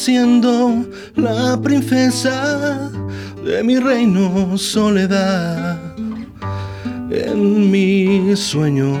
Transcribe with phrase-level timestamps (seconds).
[0.00, 2.90] siendo la princesa
[3.44, 5.78] de mi reino soledad.
[7.10, 8.98] En mis sueños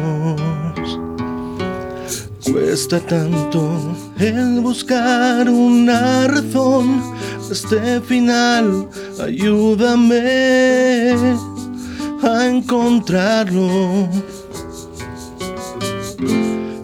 [2.44, 7.02] cuesta tanto el buscar una razón.
[7.50, 8.86] Este final,
[9.24, 11.14] ayúdame
[12.22, 14.06] a encontrarlo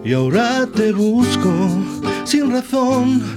[0.03, 1.51] y ahora te busco
[2.25, 3.36] sin razón.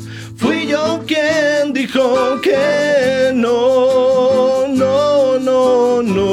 [1.11, 6.31] Quien dijo que no, no, no, no.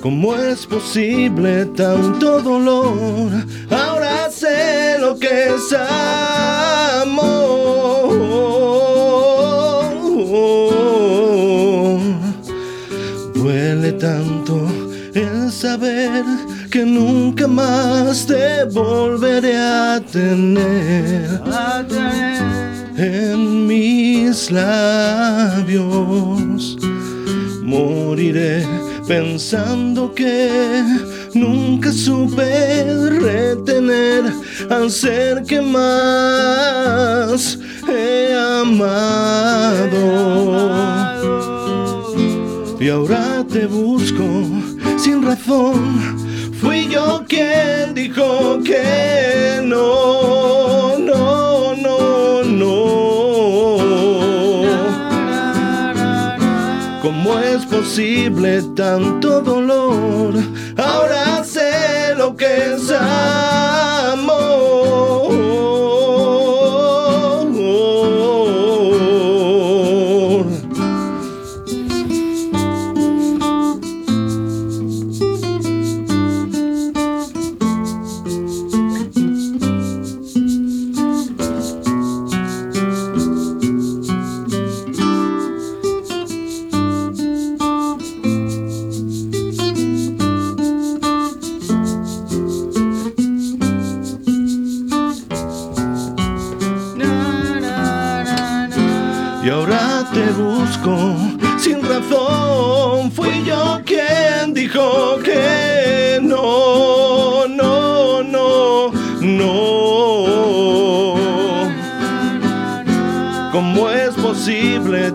[0.00, 3.32] ¿Cómo es posible tanto dolor?
[3.70, 5.74] Ahora sé lo que es
[6.94, 7.36] amor.
[13.34, 14.66] Duele tanto
[15.12, 16.24] el saber
[16.76, 21.40] que nunca más te volveré a tener
[22.98, 25.86] en mis labios.
[27.62, 28.66] Moriré
[29.08, 30.84] pensando que
[31.32, 34.24] nunca supe retener
[34.68, 40.04] al ser que más he amado.
[42.78, 44.24] Y ahora te busco
[44.98, 46.25] sin razón.
[47.28, 52.76] Quien dijo que no, no, no, no.
[57.02, 60.34] ¿Cómo es posible tanto dolor?
[60.76, 62.90] Ahora sé lo que es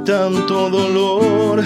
[0.03, 1.63] tanto dolor?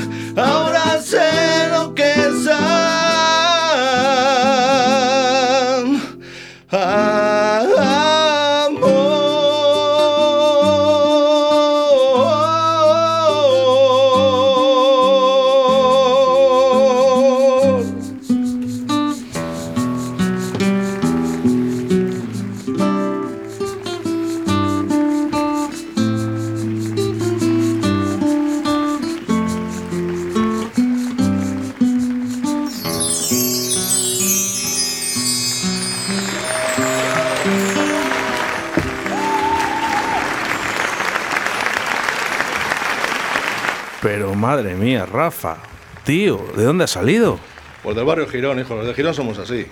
[44.05, 45.57] Pero madre mía, Rafa,
[46.03, 47.39] tío, ¿de dónde has salido?
[47.81, 48.75] Pues del barrio Girón, hijo.
[48.75, 49.66] Los de Girón somos así.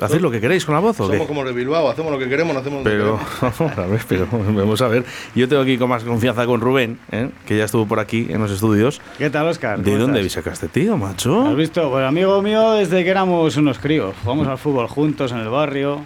[0.00, 1.26] ¿Hacéis lo que queréis con la voz o Somos qué?
[1.26, 1.90] como los de Bilbao.
[1.90, 3.78] Hacemos lo que queremos, no hacemos lo que Pero, queremos.
[3.78, 5.04] a ver, pero vamos a ver.
[5.34, 7.28] Yo tengo aquí con más confianza con Rubén, ¿eh?
[7.46, 9.02] que ya estuvo por aquí en los estudios.
[9.18, 9.76] ¿Qué tal, Oscar?
[9.80, 10.18] ¿De ¿Cómo dónde estás?
[10.20, 11.46] habéis sacado este tío, macho?
[11.46, 11.90] ¿Has visto?
[11.90, 14.14] Pues amigo mío desde que éramos unos críos.
[14.22, 16.00] Jugamos al fútbol juntos en el barrio.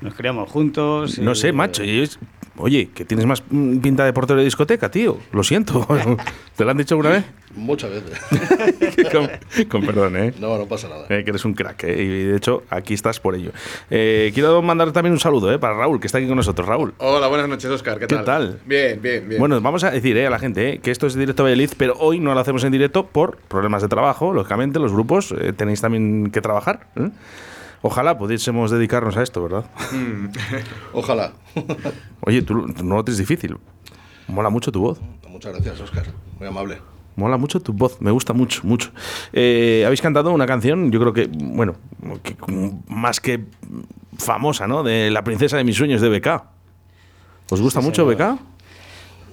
[0.00, 1.18] Nos criamos juntos.
[1.18, 1.84] y- No sé, macho.
[1.84, 2.18] y es-
[2.60, 5.18] Oye, que tienes más mm, pinta de portero de discoteca, tío.
[5.32, 5.86] Lo siento.
[6.56, 7.24] ¿Te lo han dicho alguna vez?
[7.54, 9.08] Muchas veces.
[9.12, 9.28] con,
[9.68, 10.32] con perdón, ¿eh?
[10.38, 11.06] No, no pasa nada.
[11.08, 12.02] Eh, que eres un crack, ¿eh?
[12.02, 13.50] y de hecho aquí estás por ello.
[13.90, 15.58] Eh, quiero mandar también un saludo ¿eh?
[15.58, 16.68] para Raúl, que está aquí con nosotros.
[16.68, 16.94] Raúl.
[16.98, 17.98] Hola, buenas noches, Oscar.
[17.98, 18.24] ¿Qué ¿Qué tal?
[18.24, 18.60] tal?
[18.66, 19.40] Bien, bien, bien.
[19.40, 20.26] Bueno, vamos a decir ¿eh?
[20.26, 20.78] a la gente ¿eh?
[20.78, 23.88] que esto es directo Valladolid, pero hoy no lo hacemos en directo por problemas de
[23.88, 24.32] trabajo.
[24.32, 26.86] Lógicamente, los grupos eh, tenéis también que trabajar.
[26.96, 27.10] ¿eh?
[27.82, 29.64] Ojalá pudiésemos dedicarnos a esto, ¿verdad?
[30.92, 31.32] Ojalá.
[32.20, 33.56] Oye, tú no lo tienes difícil.
[34.28, 35.00] Mola mucho tu voz.
[35.28, 36.06] Muchas gracias, Oscar.
[36.38, 36.78] Muy amable.
[37.16, 38.90] Mola mucho tu voz, me gusta mucho, mucho.
[39.32, 41.74] Eh, Habéis cantado una canción, yo creo que, bueno,
[42.22, 42.36] que
[42.88, 43.44] más que
[44.16, 44.82] famosa, ¿no?
[44.82, 46.42] De La princesa de mis sueños de BK.
[47.50, 48.38] ¿Os gusta mucho BK?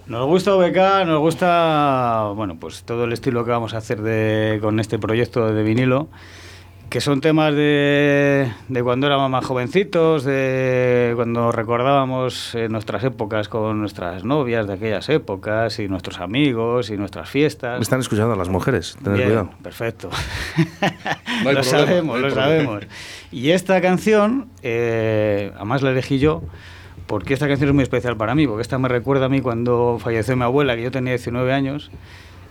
[0.07, 4.57] Nos gusta OBK, nos gusta, bueno, pues todo el estilo que vamos a hacer de,
[4.61, 6.07] con este proyecto de vinilo,
[6.89, 13.49] que son temas de, de cuando éramos más jovencitos, de cuando recordábamos eh, nuestras épocas
[13.49, 17.77] con nuestras novias de aquellas épocas y nuestros amigos y nuestras fiestas.
[17.77, 19.49] Me están escuchando las mujeres, tened Bien, cuidado.
[19.61, 20.09] perfecto.
[21.43, 22.63] No hay lo problema, sabemos, no lo problema.
[22.65, 22.83] sabemos.
[23.31, 26.41] Y esta canción, eh, además la elegí yo,
[27.05, 29.97] porque esta canción es muy especial para mí, porque esta me recuerda a mí cuando
[29.99, 31.91] falleció mi abuela, que yo tenía 19 años,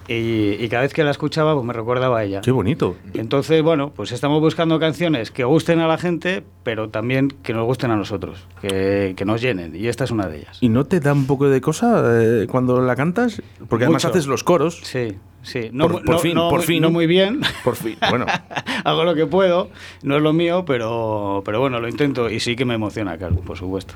[0.08, 2.40] y, y cada vez que la escuchaba, pues me recordaba a ella.
[2.40, 2.96] Qué bonito.
[3.14, 7.64] Entonces, bueno, pues estamos buscando canciones que gusten a la gente, pero también que nos
[7.66, 9.74] gusten a nosotros, que, que nos llenen.
[9.74, 10.58] Y esta es una de ellas.
[10.60, 13.42] ¿Y no te da un poco de cosa eh, cuando la cantas?
[13.68, 14.12] Porque además Mucho.
[14.14, 14.80] haces los coros.
[14.84, 15.70] Sí, sí.
[15.72, 16.82] No, Por- por no- fin, no por fin.
[16.82, 17.40] No muy bien.
[17.64, 17.96] Por fin.
[18.10, 18.26] Bueno,
[18.84, 19.70] Hago lo que puedo,
[20.02, 23.36] no es lo mío, pero, pero bueno, lo intento y sí que me emociona, claro,
[23.36, 23.94] por supuesto.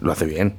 [0.00, 0.56] lo hace bien.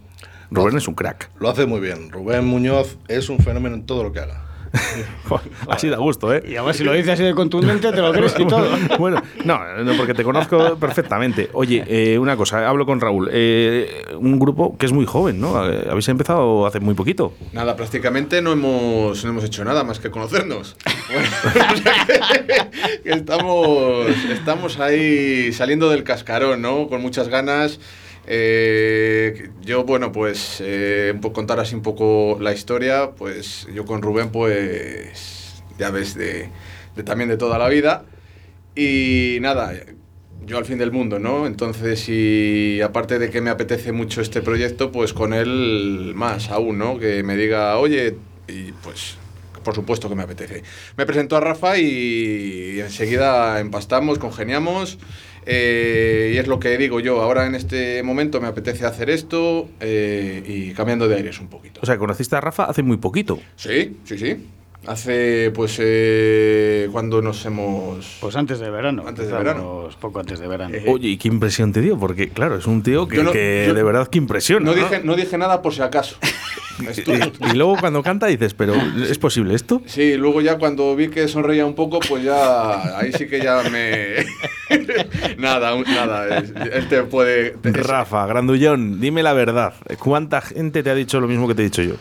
[0.49, 1.29] Rubén es un crack.
[1.39, 2.09] Lo hace muy bien.
[2.09, 4.45] Rubén Muñoz es un fenómeno en todo lo que haga.
[5.69, 6.43] Así da gusto, ¿eh?
[6.47, 8.67] Y además si lo dices así de contundente, te lo crees y todo.
[8.99, 11.49] bueno, no, no, porque te conozco perfectamente.
[11.53, 13.29] Oye, eh, una cosa, hablo con Raúl.
[13.31, 15.69] Eh, un grupo que es muy joven, ¿no?
[15.69, 17.33] Eh, Habéis empezado hace muy poquito.
[17.53, 20.75] Nada, prácticamente no hemos, no hemos hecho nada más que conocernos.
[21.07, 22.05] Bueno, o sea
[22.45, 26.87] que- que estamos, estamos ahí saliendo del cascarón, ¿no?
[26.89, 27.79] Con muchas ganas.
[28.27, 34.29] Eh, yo, bueno, pues eh, contar así un poco la historia, pues yo con Rubén,
[34.31, 36.49] pues ya ves, de,
[36.95, 38.03] de también de toda la vida.
[38.75, 39.73] Y nada,
[40.45, 41.47] yo al fin del mundo, ¿no?
[41.47, 46.77] Entonces, y aparte de que me apetece mucho este proyecto, pues con él más aún,
[46.77, 46.99] ¿no?
[46.99, 49.17] Que me diga, oye, y pues
[49.63, 50.63] por supuesto que me apetece.
[50.95, 54.97] Me presentó a Rafa y enseguida empastamos, congeniamos.
[55.49, 59.69] Eh, y es lo que digo yo, ahora en este momento me apetece hacer esto
[59.79, 61.79] eh, y cambiando de aires un poquito.
[61.81, 63.39] O sea, conociste a Rafa hace muy poquito.
[63.55, 64.45] Sí, sí, sí.
[64.87, 68.17] Hace, pues, eh, cuando nos hemos...
[68.21, 69.03] Pues antes de verano.
[69.05, 70.73] Antes de empezamos Poco antes de verano.
[70.75, 71.97] Eh, Oye, ¿y qué impresión te dio?
[71.99, 74.65] Porque, claro, es un tío que, Yo no- que yo- de verdad que impresiona.
[74.65, 74.81] no, ¿no?
[74.81, 76.17] dije, no dije nada por si acaso.
[76.79, 78.75] Y, y luego cuando canta dices, pero
[79.09, 79.81] ¿es posible esto?
[79.87, 83.63] Sí, luego ya cuando vi que sonreía un poco, pues ya ahí sí que ya
[83.71, 84.17] me
[85.39, 89.73] nada, nada, él te puede te- es- Rafa, Grandullón, dime la verdad.
[89.97, 91.95] ¿Cuánta gente te ha dicho lo mismo que te he dicho yo?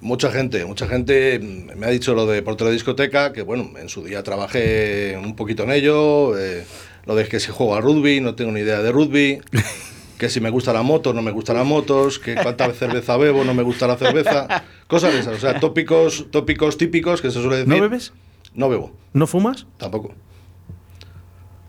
[0.00, 1.38] Mucha gente, mucha gente
[1.76, 5.36] me ha dicho lo de portero de discoteca, que bueno, en su día trabajé un
[5.36, 6.64] poquito en ello, eh,
[7.04, 9.40] lo de que si juego al rugby, no tengo ni idea de rugby,
[10.18, 13.44] que si me gusta la moto, no me gustan las motos, que cuánta cerveza bebo,
[13.44, 17.40] no me gusta la cerveza, cosas de esas, o sea, tópicos, tópicos típicos que se
[17.42, 17.68] suele decir.
[17.68, 18.12] ¿No bebes?
[18.54, 19.66] No bebo, ¿No fumas?
[19.76, 20.14] tampoco.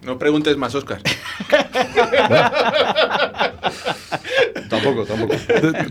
[0.03, 1.01] No preguntes más, Oscar.
[4.69, 5.36] Tampoco, tampoco.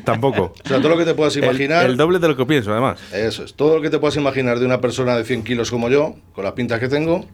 [0.04, 0.54] Tampoco.
[0.64, 1.84] O sea, todo lo que te puedas El, imaginar.
[1.86, 2.98] el doble de lo que pienso, además.
[3.12, 3.54] Eso es.
[3.54, 6.44] Todo lo que te puedas imaginar de una persona de 100 kilos como yo, con
[6.44, 7.26] las pintas que tengo,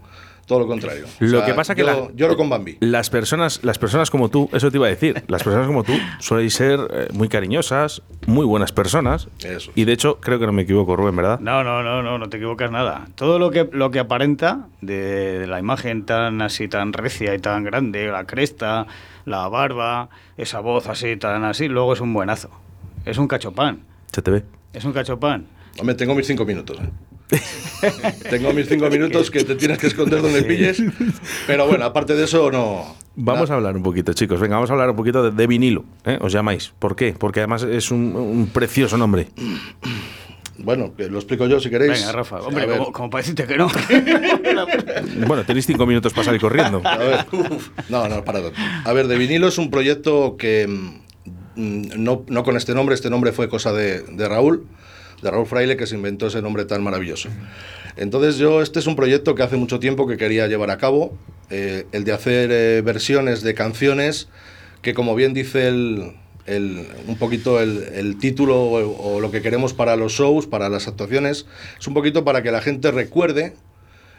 [0.46, 1.04] todo lo contrario.
[1.20, 2.76] Lo que pasa que yo, la- lloro con Bambi.
[2.80, 5.92] Las personas, las personas como tú, eso te iba a decir, las personas como tú
[6.20, 9.28] suelen ser eh, muy cariñosas, muy buenas personas.
[9.44, 9.72] Eso.
[9.74, 11.40] Y de hecho, creo que no me equivoco, Rubén, ¿verdad?
[11.40, 13.08] No, no, no, no, no te equivocas nada.
[13.16, 17.38] Todo lo que, lo que aparenta de, de la imagen tan así, tan recia y
[17.38, 18.86] tan grande, la cresta,
[19.24, 22.50] la barba, esa voz así, tan así, luego es un buenazo.
[23.04, 23.80] Es un cachopán.
[24.12, 24.44] Se te ve.
[24.72, 25.46] Es un cachopán.
[25.80, 26.78] Hombre, tengo mis cinco minutos.
[26.80, 26.88] ¿eh?
[28.30, 30.82] tengo mis cinco minutos que te tienes que esconder donde pilles.
[31.46, 32.96] Pero bueno, aparte de eso, no.
[33.16, 34.38] Vamos a hablar un poquito, chicos.
[34.40, 35.84] Venga, vamos a hablar un poquito de, de vinilo.
[36.04, 36.18] ¿eh?
[36.20, 36.72] Os llamáis.
[36.78, 37.14] ¿Por qué?
[37.18, 39.28] Porque además es un, un precioso nombre.
[40.58, 42.00] Bueno, lo explico yo si queréis.
[42.00, 43.68] Venga, Rafa, hombre, como, como para decirte que no.
[45.26, 46.80] Bueno, tenéis cinco minutos para salir corriendo.
[46.84, 47.26] A ver,
[47.88, 48.58] no, no, para tanto.
[48.84, 53.10] A ver, De Vinilo es un proyecto que mm, no, no con este nombre, este
[53.10, 54.66] nombre fue cosa de, de Raúl,
[55.22, 57.28] de Raúl Fraile, que se inventó ese nombre tan maravilloso.
[57.96, 61.16] Entonces yo, este es un proyecto que hace mucho tiempo que quería llevar a cabo,
[61.50, 64.28] eh, el de hacer eh, versiones de canciones
[64.82, 66.12] que como bien dice el,
[66.46, 70.68] el- un poquito el, el título o, o lo que queremos para los shows, para
[70.68, 71.46] las actuaciones,
[71.80, 73.54] es un poquito para que la gente recuerde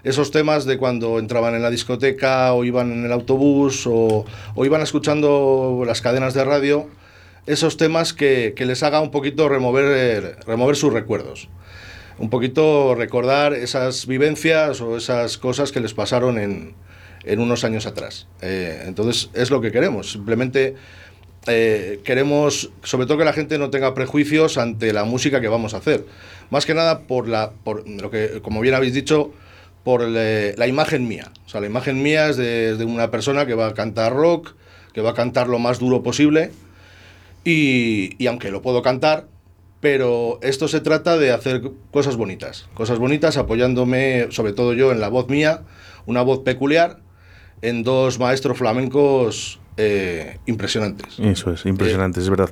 [0.04, 4.25] esos temas de cuando entraban en la discoteca o iban en el autobús o,
[4.56, 6.88] o iban escuchando las cadenas de radio,
[7.48, 11.50] esos temas que, que les haga un poquito remover, eh, remover sus recuerdos.
[12.20, 16.75] Un poquito recordar esas vivencias o esas cosas que les pasaron en,
[17.24, 18.27] en unos años atrás.
[18.42, 20.75] Eh, entonces es lo que queremos, simplemente
[21.48, 25.74] eh, queremos sobre todo que la gente no tenga prejuicios ante la música que vamos
[25.74, 26.06] a hacer.
[26.50, 29.32] Más que nada por la por lo que como bien habéis dicho
[29.86, 31.32] por la imagen mía.
[31.46, 34.54] O sea, la imagen mía es de una persona que va a cantar rock,
[34.92, 36.51] que va a cantar lo más duro posible
[37.44, 39.27] y, y aunque lo puedo cantar,
[39.79, 45.00] pero esto se trata de hacer cosas bonitas, cosas bonitas apoyándome sobre todo yo en
[45.00, 45.63] la voz mía,
[46.06, 47.00] una voz peculiar
[47.62, 51.20] en dos maestros flamencos eh, impresionantes.
[51.20, 52.50] Eso es, impresionante, es verdad.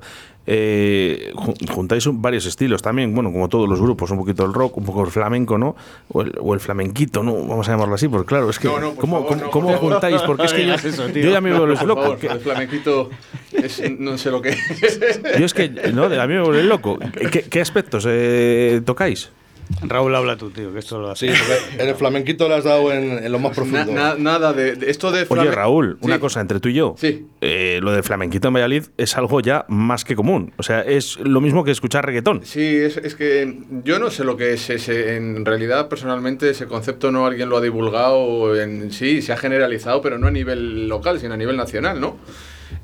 [0.48, 4.54] Eh, ju- juntáis un- varios estilos también, bueno, como todos los grupos, un poquito el
[4.54, 5.76] rock, un poco el flamenco, ¿no?
[6.10, 7.34] O el, o el flamenquito, ¿no?
[7.34, 8.68] Vamos a llamarlo así, porque claro, es que.
[8.68, 10.22] No, no, por ¿Cómo, favor, cómo- no, cómo por juntáis?
[10.22, 13.10] Porque es que yo, eso, ya me vuelvo favor, que- el flamenquito
[13.54, 15.00] es- no sé lo que es.
[15.40, 17.00] yo es que, no, a mí me vuelve loco.
[17.32, 19.32] ¿Qué, qué aspectos eh, tocáis?
[19.82, 21.28] Raúl, habla tú, tío, que esto lo hace.
[21.36, 21.42] Sí,
[21.80, 23.92] el flamenquito le has dado en, en lo más profundo.
[23.92, 26.22] na- nada de, de- esto de Oye, Raúl, una Sí.
[26.22, 26.96] cosa entre tú y yo.
[26.98, 27.26] Sí.
[27.42, 30.54] Eh, lo del flamenquito en Valladolid es algo ya más que común.
[30.58, 32.42] O sea, es lo mismo que escuchar reggaetón.
[32.46, 35.16] Sí, es, es que yo no sé lo que es ese.
[35.16, 40.02] En realidad, personalmente, ese concepto no alguien lo ha divulgado en sí, se ha generalizado,
[40.02, 42.18] pero no a nivel local, sino a nivel nacional, ¿no?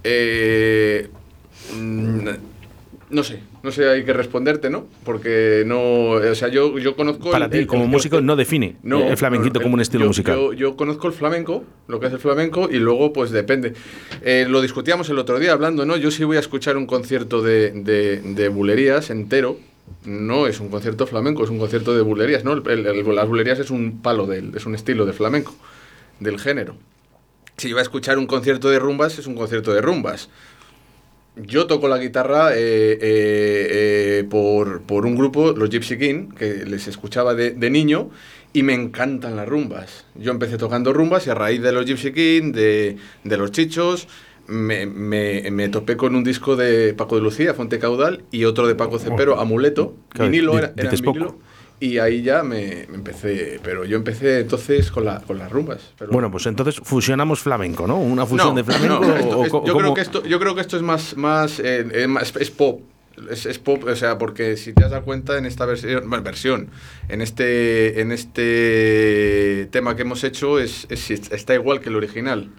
[0.03, 1.09] Eh,
[1.75, 2.27] mm,
[3.11, 4.85] no sé, no sé, hay que responderte, ¿no?
[5.03, 6.11] Porque no.
[6.11, 7.31] O sea, yo, yo conozco.
[7.31, 10.05] Para el- ti, el- como el- músico, no define el flamenquito no, como un estilo
[10.05, 10.35] yo- musical.
[10.35, 13.73] Yo, yo conozco el flamenco, lo que es el flamenco, y luego, pues depende.
[14.23, 15.97] Eh, lo discutíamos el otro día hablando, ¿no?
[15.97, 19.57] Yo sí voy a escuchar un concierto de, de, de bulerías entero.
[20.05, 22.53] No es un concierto flamenco, es un concierto de bulerías, ¿no?
[22.53, 25.53] El- el- el- las bulerías es un palo, del, es un estilo de flamenco,
[26.19, 26.75] del género.
[27.57, 30.29] Si yo voy a escuchar un concierto de rumbas, es un concierto de rumbas.
[31.37, 33.67] Yo toco la guitarra eh, eh,
[34.21, 38.09] eh, por, por un grupo, los Gypsy King, que les escuchaba de, de niño
[38.51, 40.05] y me encantan las rumbas.
[40.15, 44.09] Yo empecé tocando rumbas y a raíz de los Gypsy King, de, de los Chichos,
[44.47, 48.67] me, me- me topé con un disco de Paco de Lucía, Fonte Caudal, y otro
[48.67, 49.95] de Paco Cepero, Amuleto.
[50.09, 51.39] Claro, vinilo era, era en poco.
[51.81, 55.79] Y ahí ya me, me empecé, pero yo empecé entonces con, la, con las rumbas.
[55.97, 57.97] pero- Bueno, pues entonces fusionamos flamenco, ¿no?
[57.99, 58.99] Una fusión de flamenco.
[59.05, 60.83] no, esto- o es- co- yo, cómo- creo que esto, yo creo que esto es
[60.83, 62.81] más, más, eh, eh, más- es pop.
[63.29, 66.23] Es, es pop, o sea, porque si te has dado cuenta en esta versión, bueno,
[66.23, 66.69] versión
[67.09, 72.49] en este, en este tema que hemos hecho, es, es- está igual que el original.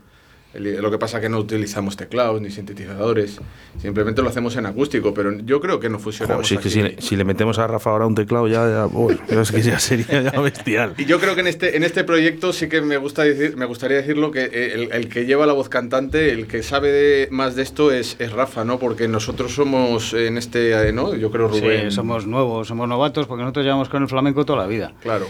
[0.55, 3.41] Lo que pasa que no utilizamos teclados ni sintetizadores,
[3.81, 6.47] simplemente lo hacemos en acústico, pero yo creo que no fusionamos.
[6.47, 6.79] si es que así.
[6.79, 8.89] si le, si le metemos a Rafa ahora un teclado ya,
[9.29, 10.95] ya, es que sería ya bestial.
[10.99, 13.65] Y yo creo que en este, en este proyecto sí que me, gusta decir, me
[13.65, 17.29] gustaría decirlo que eh, el, el que lleva la voz cantante, el que sabe de-
[17.31, 18.79] más de esto es, es Rafa, ¿no?
[18.79, 21.15] Porque nosotros somos en este, eh, ¿no?
[21.15, 21.91] Yo creo Rubén.
[21.91, 24.93] Sí, somos nuevos, somos novatos, porque nosotros llevamos con el flamenco toda la vida.
[25.03, 25.27] Claro.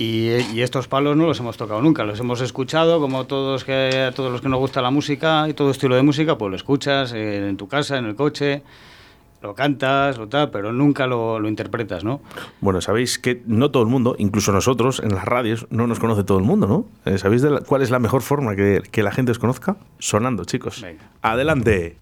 [0.00, 4.12] Y, y estos palos no los hemos tocado nunca, los hemos escuchado, como todos que
[4.14, 7.12] todos los que nos gusta la música y todo estilo de música, pues lo escuchas
[7.12, 8.62] eh, en tu casa, en el coche,
[9.42, 12.20] lo cantas, lo tal, pero nunca lo, lo interpretas, ¿no?
[12.60, 16.22] Bueno, sabéis que no todo el mundo, incluso nosotros en las radios, no nos conoce
[16.22, 16.86] todo el mundo, ¿no?
[17.04, 19.78] Eh, ¿Sabéis de la- cuál es la mejor forma que, que la gente os conozca?
[19.98, 20.80] Sonando, chicos.
[20.80, 21.02] Venga.
[21.22, 21.96] Adelante.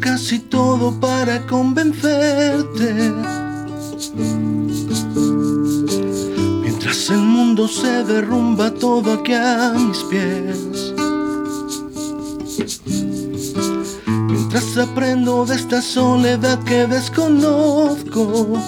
[0.00, 3.12] Casi todo para convencerte.
[6.62, 10.94] Mientras el mundo se derrumba todo aquí a mis pies.
[14.06, 18.58] Mientras aprendo de esta soledad que desconozco.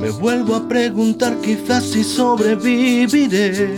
[0.00, 3.76] Me vuelvo a preguntar quizás si sobreviviré.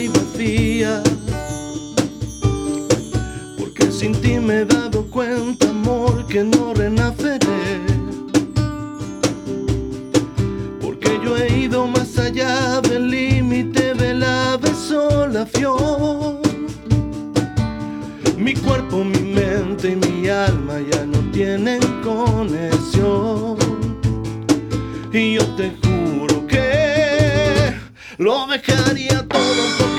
[0.00, 1.02] Y vacía.
[3.58, 7.80] Porque sin ti me he dado cuenta, amor, que no renaceré.
[10.80, 16.40] Porque yo he ido más allá del límite de la desolación.
[18.38, 23.58] Mi cuerpo, mi mente y mi alma ya no tienen conexión.
[25.12, 27.74] Y yo te juro que
[28.18, 29.89] lo dejaría todo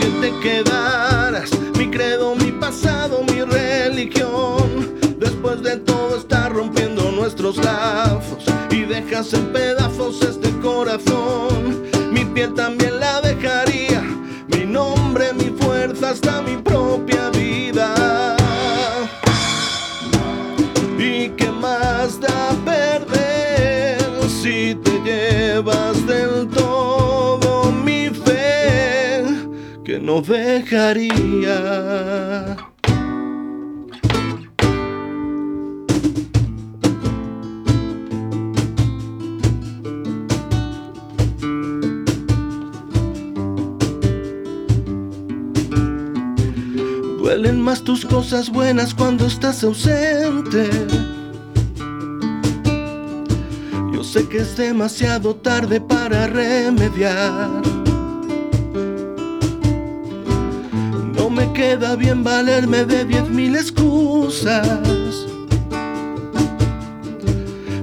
[0.42, 1.52] quedaras.
[1.78, 5.00] Mi credo, mi pasado, mi religión.
[5.18, 11.84] Después de todo está rompiendo nuestros lazos y dejas en pedazos este corazón.
[12.12, 14.02] Mi piel también la dejaría.
[14.48, 16.58] Mi nombre, mi fuerza, hasta mi
[30.28, 31.58] dejaría?
[47.18, 50.70] Duelen más tus cosas buenas cuando estás ausente.
[53.94, 57.81] Yo sé que es demasiado tarde para remediar.
[61.32, 65.28] Me queda bien valerme de diez mil excusas.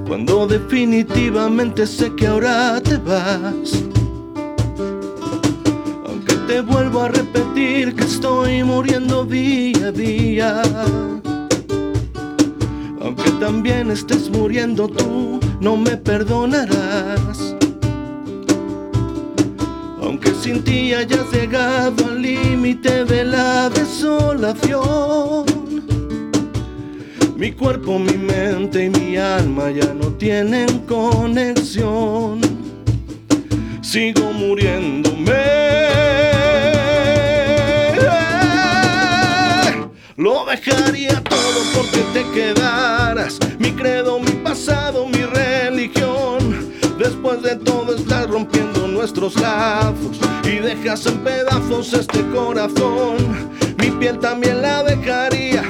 [0.07, 3.83] Cuando definitivamente sé que ahora te vas.
[6.07, 10.63] Aunque te vuelvo a repetir que estoy muriendo día a día.
[13.01, 17.55] Aunque también estés muriendo tú, no me perdonarás.
[20.03, 21.98] Aunque sin ti hayas llegado
[27.37, 32.41] Mi cuerpo, mi mente y mi alma ya no tienen conexión.
[33.83, 35.35] Sigo muriéndome.
[40.17, 43.39] Lo dejaría todo porque te quedaras.
[43.59, 46.73] Mi credo, mi pasado, mi religión.
[46.99, 53.58] Después de todo estás rompiendo nuestros lazos y dejas en pedazos este corazón.
[53.89, 55.63] Mi piel también la dejaría.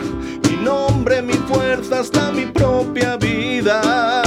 [0.51, 4.23] Mi nombre, mi fuerza, hasta mi propia vida.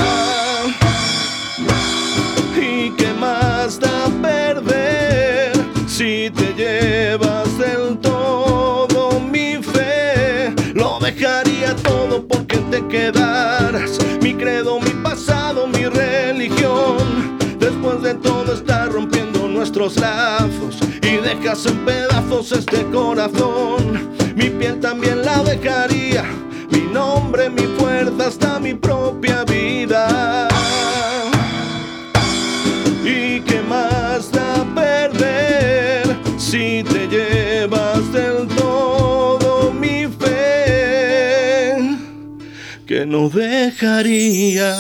[2.56, 5.52] ¿Y qué más da perder
[5.88, 10.56] si te llevas del todo mi fe?
[10.74, 14.00] Lo dejaría todo porque te quedaras.
[14.22, 17.38] Mi credo, mi pasado, mi religión.
[17.60, 20.71] Después de todo está rompiendo nuestros lazos
[21.44, 24.12] en pedazos este corazón.
[24.36, 26.24] Mi piel también la dejaría.
[26.70, 30.48] Mi nombre, mi fuerza, hasta mi propia vida.
[33.04, 41.76] ¿Y qué más da perder si te llevas del todo mi fe?
[42.86, 44.78] Que no dejaría.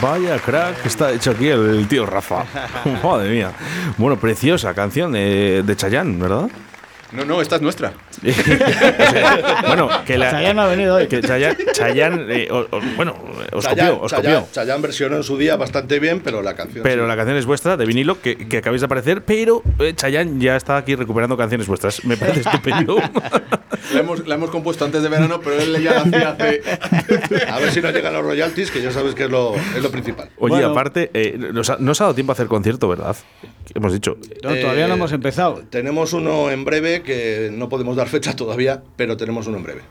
[0.00, 2.44] Vaya crack que está hecho aquí el, el tío Rafa.
[3.04, 3.52] Madre mía.
[3.96, 6.48] Bueno, preciosa canción de, de Chayanne, ¿verdad?
[7.12, 7.92] No, no, esta es nuestra.
[8.26, 10.30] O sea, bueno, que la.
[10.32, 11.06] Chayanne ha venido hoy.
[11.06, 13.14] Que Chayanne, Chayanne, eh, o- o- bueno,
[13.58, 16.82] os Chayanne, copió, os versionó en su día bastante bien, pero la canción.
[16.82, 17.08] Pero sí.
[17.08, 20.56] la canción es vuestra, de vinilo, que, que acabáis de aparecer, pero eh, Chayanne ya
[20.56, 22.04] está aquí recuperando canciones vuestras.
[22.04, 22.96] Me parece estupendo.
[23.92, 26.60] La hemos, la hemos compuesto antes de verano, pero él ya la hacía hace.
[27.50, 29.90] A ver si nos llegan los royalties, que ya sabes que es lo, es lo
[29.90, 30.28] principal.
[30.38, 30.68] Oye, Bueno.
[30.70, 33.16] aparte, eh, nos ha- no os ha dado tiempo a hacer concierto, ¿verdad?
[33.74, 34.16] Hemos dicho.
[34.42, 35.62] No, todavía no Eh, hemos empezado.
[35.70, 39.82] Tenemos uno en breve, que no podemos dar fecha todavía, pero tenemos uno en breve.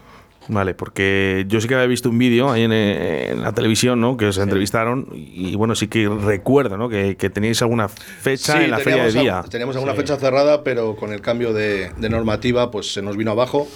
[0.48, 4.00] Vale, porque yo sí que había visto un vídeo ahí en, eh, en la televisión,
[4.00, 4.16] ¿no?
[4.16, 6.88] Que os entrevistaron y, y bueno, sí que recuerdo, ¿no?
[6.88, 9.44] Que, que teníais alguna fecha en la feria de día.
[9.50, 13.32] teníamos alguna fecha cerrada, pero con el cambio de, de normativa, pues se nos vino
[13.32, 13.68] abajo.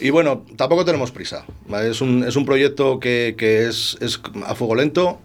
[0.00, 1.44] Y bueno, tampoco tenemos prisa.
[1.82, 5.20] Es un, es un proyecto que, que es, es a fuego lento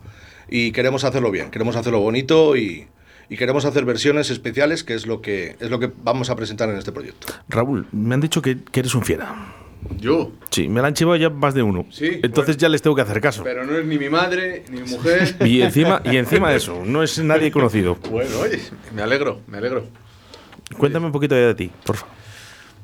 [0.47, 2.87] y queremos hacerlo bien, queremos hacerlo bonito y,
[3.29, 6.69] y queremos hacer versiones especiales, que es lo que, es lo que vamos a presentar
[6.69, 7.27] en este proyecto.
[7.47, 9.35] Raúl, me han dicho que, que eres un fiera.
[9.99, 10.31] Yo.
[10.49, 11.85] Sí, me la han chivado ya más de uno.
[11.91, 12.59] Sí, Entonces bueno.
[12.59, 13.43] ya les tengo que hacer caso.
[13.43, 15.35] Pero no es ni mi madre, ni mi mujer.
[15.45, 17.95] Y encima, y encima de eso, no es nadie conocido.
[18.09, 18.59] Bueno, oye,
[18.93, 19.85] me alegro, me alegro.
[20.77, 22.15] Cuéntame un poquito de ti, por favor.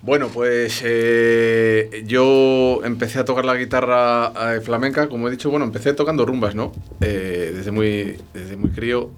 [0.02, 5.66] Bueno, pues eh, yo empecé a tocar la guitarra eh, flamenca, como he dicho, bueno,
[5.66, 6.74] empecé tocando rumbas, ¿no?
[7.02, 9.10] Eh, desde, muy, desde muy crío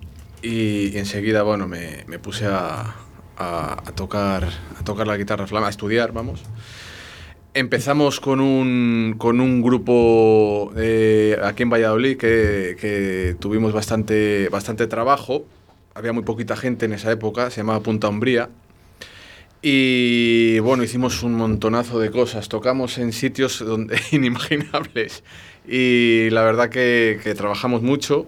[0.42, 2.96] y, y enseguida, bueno, me, me puse a,
[3.38, 4.48] a- a tocar,
[4.80, 6.42] a tocar la guitarra flamenca, a estudiar, vamos.
[7.58, 14.86] Empezamos con un, con un grupo eh, aquí en Valladolid que, que tuvimos bastante, bastante
[14.86, 15.44] trabajo.
[15.96, 18.52] Había muy poquita gente en esa época, se llamaba Punta Umbría.
[19.64, 22.48] Y bueno, hicimos un montonazo de cosas.
[22.48, 25.24] Tocamos en sitios donde, inimaginables.
[25.68, 28.28] Y la verdad que, que trabajamos mucho.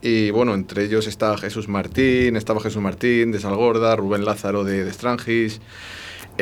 [0.00, 4.84] Y bueno, entre ellos estaba Jesús Martín, estaba Jesús Martín de Salgorda, Rubén Lázaro de,
[4.84, 5.60] de Strangis,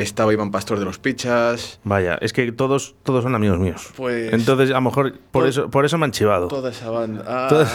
[0.01, 1.81] estaba Iván Pastor de los Pichas.
[1.85, 3.89] Vaya, es que todos, todos son amigos míos.
[3.97, 6.49] Pues- Entonces, a lo mejor por eso, por eso me han chivado.
[6.49, 7.25] Toda esa banda.
[7.27, 7.67] Ah, Toda-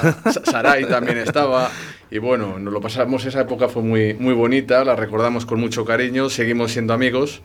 [0.46, 1.70] Sarai también estaba.
[2.12, 5.84] Y bueno, nos lo pasamos, esa época fue muy, muy bonita, la recordamos con mucho
[5.86, 7.42] cariño, seguimos siendo amigos.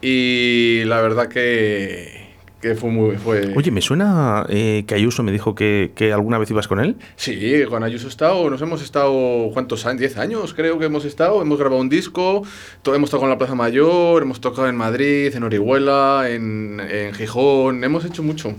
[0.00, 2.27] Y la verdad que,
[2.60, 3.16] que fue muy...
[3.16, 3.52] Fue...
[3.56, 6.96] Oye, me suena eh, que Ayuso me dijo que, que alguna vez ibas con él.
[7.16, 10.00] Sí, con Ayuso he estado, nos hemos estado, ¿cuántos años?
[10.00, 12.42] 10 años creo que hemos estado, hemos grabado un disco,
[12.82, 17.14] to- hemos tocado en la Plaza Mayor, hemos tocado en Madrid, en Orihuela, en, en
[17.14, 18.54] Gijón, hemos hecho mucho.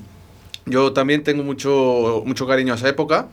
[0.65, 3.27] Yo también tengo mucho, mucho cariño a esa época,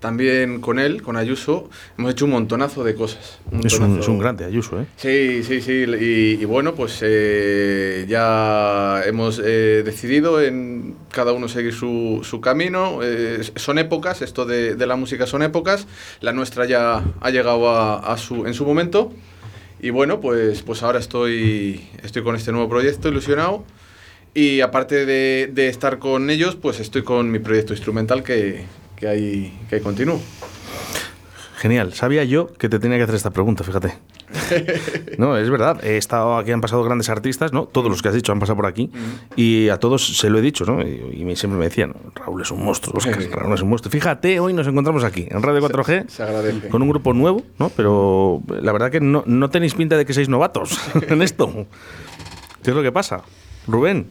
[0.00, 3.38] también con él, con Ayuso, hemos hecho un montonazo de cosas.
[3.64, 4.86] Es un, es un grande, Ayuso, ¿eh?
[4.96, 5.84] Sí, sí, sí.
[6.00, 12.40] Y, y bueno, pues eh, ya hemos eh, decidido en cada uno seguir su, su
[12.40, 13.00] camino.
[13.02, 15.86] Eh, son épocas, esto de, de la música son épocas.
[16.20, 19.12] La nuestra ya ha llegado a, a su, en su momento.
[19.80, 23.64] Y bueno, pues, pues ahora estoy, estoy con este nuevo proyecto, ilusionado.
[24.34, 28.64] Y aparte de, de estar con ellos, pues estoy con mi proyecto instrumental que,
[28.98, 30.20] que, hay, que hay continuo.
[31.56, 31.92] Genial.
[31.92, 33.94] Sabía yo que te tenía que hacer esta pregunta, fíjate.
[35.18, 35.82] No, es verdad.
[35.84, 37.64] He estado aquí, han pasado grandes artistas, ¿no?
[37.66, 38.90] Todos los que has dicho han pasado por aquí.
[39.36, 40.80] Y a todos se lo he dicho, ¿no?
[40.82, 43.28] Y, y siempre me decían, Raúl es un monstruo, Óscar, Sí.
[43.28, 43.90] Raúl es un monstruo.
[43.90, 46.68] Fíjate, hoy nos encontramos aquí, en Radio 4G, Se agradece.
[46.68, 47.70] con un grupo nuevo, ¿no?
[47.70, 51.66] Pero la verdad que no, no tenéis pinta de que seáis novatos en esto.
[52.62, 53.22] ¿Qué es lo que pasa?
[53.66, 54.08] Rubén,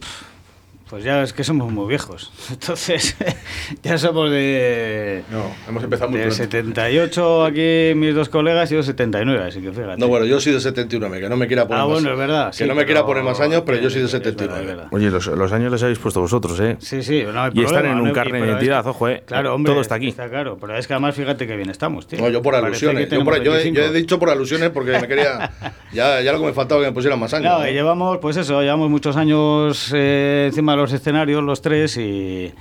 [0.90, 2.32] Pues ya es que somos muy viejos.
[2.50, 3.16] Entonces,
[3.82, 5.22] ya somos de.
[5.30, 6.42] No, hemos empezado muy De pronto.
[6.44, 9.98] 78 aquí mis dos colegas y yo 79, así que fíjate.
[9.98, 12.18] No, bueno, yo soy de 71, que no me quiera poner Ah, más, bueno, es
[12.18, 12.50] verdad.
[12.50, 14.60] que sí, no me quiera poner más años, pero yo soy de es verdad, 79.
[14.62, 14.88] es verdad.
[14.92, 16.76] oye, los, los años les habéis puesto vosotros, ¿eh?
[16.80, 18.14] Sí, sí, no hay Y están problema, en un ¿no?
[18.14, 19.22] carnet de es identidad, que- ojo, eh.
[19.26, 19.72] Claro, hombre.
[19.72, 20.08] Todo está aquí.
[20.08, 22.18] Está claro, pero es que además fíjate que bien estamos, tío.
[22.18, 23.10] No, yo por alusiones.
[23.10, 23.80] Yo, por- yo he- yo 25.
[23.80, 25.50] he dicho por alusiones porque me quería.
[25.90, 27.50] Ya, ya lo que me faltaba que me pusieran más años.
[27.50, 27.66] No, ¿no?
[27.68, 32.52] y llevamos, pues eso, llevamos muchos años eh, encima de los escenarios, los tres, y,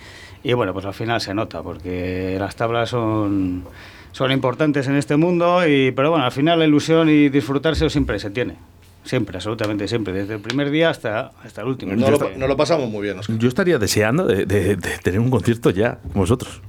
[0.44, 3.64] y bueno, pues al final se nota, porque las tablas son,
[4.12, 8.20] son importantes en este mundo, y, pero bueno, al final la ilusión y disfrutarse siempre
[8.20, 8.56] se tiene.
[9.04, 11.96] Siempre, absolutamente siempre, desde el primer día hasta, hasta el último.
[11.96, 13.38] No lo, no lo pasamos muy bien, Oscar.
[13.38, 16.62] Yo estaría deseando de, de- de tener un concierto ya, con vosotros.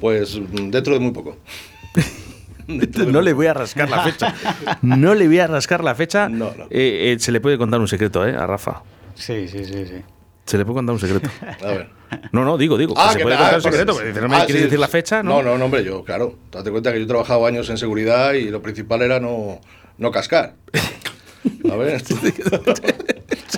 [0.00, 1.36] Pues mm, dentro de muy poco.
[2.68, 4.34] No le voy a rascar la fecha.
[4.82, 6.28] No le voy a rascar la fecha.
[6.28, 6.64] No, no.
[6.70, 8.34] Eh, eh, se le puede contar un secreto, ¿eh?
[8.36, 8.82] A Rafa.
[9.14, 9.96] Sí, sí, sí, sí.
[10.44, 11.28] Se le puede contar un secreto.
[11.64, 11.88] A ver.
[12.32, 12.94] No, no, digo, digo.
[12.94, 13.98] que se que puede ah, contar un pues, secreto.
[14.00, 14.64] dice, no me ah, quieres sí.
[14.64, 15.36] decir la fecha, ¿no?
[15.36, 16.34] No, no, no, hombre, yo, claro.
[16.50, 19.60] Date cuenta que yo he trabajado años en seguridad y lo principal era no,
[19.98, 20.54] no cascar.
[21.70, 22.02] A ver.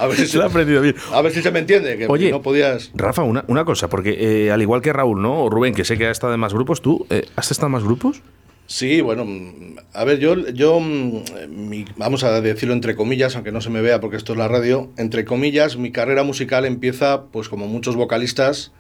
[0.01, 0.95] a, ver si Se lo ha aprendido bien.
[1.13, 2.91] a ver si se me entiende, que Oye, no podías.
[2.95, 5.45] Rafa, una, una cosa, porque eh, al igual que Raúl, ¿no?
[5.45, 7.73] O Rubén, que sé que ha estado en más grupos, ¿tú eh, has estado en
[7.73, 8.23] más grupos?
[8.67, 13.53] Sí, bueno, mm, a ver, yo, yo mm, mi- vamos a decirlo entre comillas, aunque
[13.53, 17.25] no se me vea porque esto es la radio, entre comillas, mi carrera musical empieza,
[17.27, 18.73] pues como muchos vocalistas,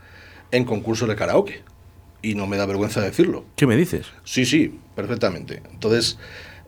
[0.51, 1.63] en concursos de karaoke.
[2.23, 3.45] Y no me da vergüenza decirlo.
[3.57, 4.07] ¿Qué me dices?
[4.25, 5.63] Sí, sí, perfectamente.
[5.71, 6.19] Entonces,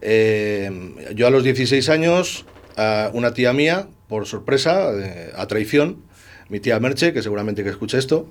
[0.02, 0.70] eh,
[1.14, 2.44] yo a los 16 años,
[2.76, 6.02] a una tía mía, por sorpresa, eh, a traición,
[6.50, 8.29] mi tía Merche, que seguramente que escucha esto,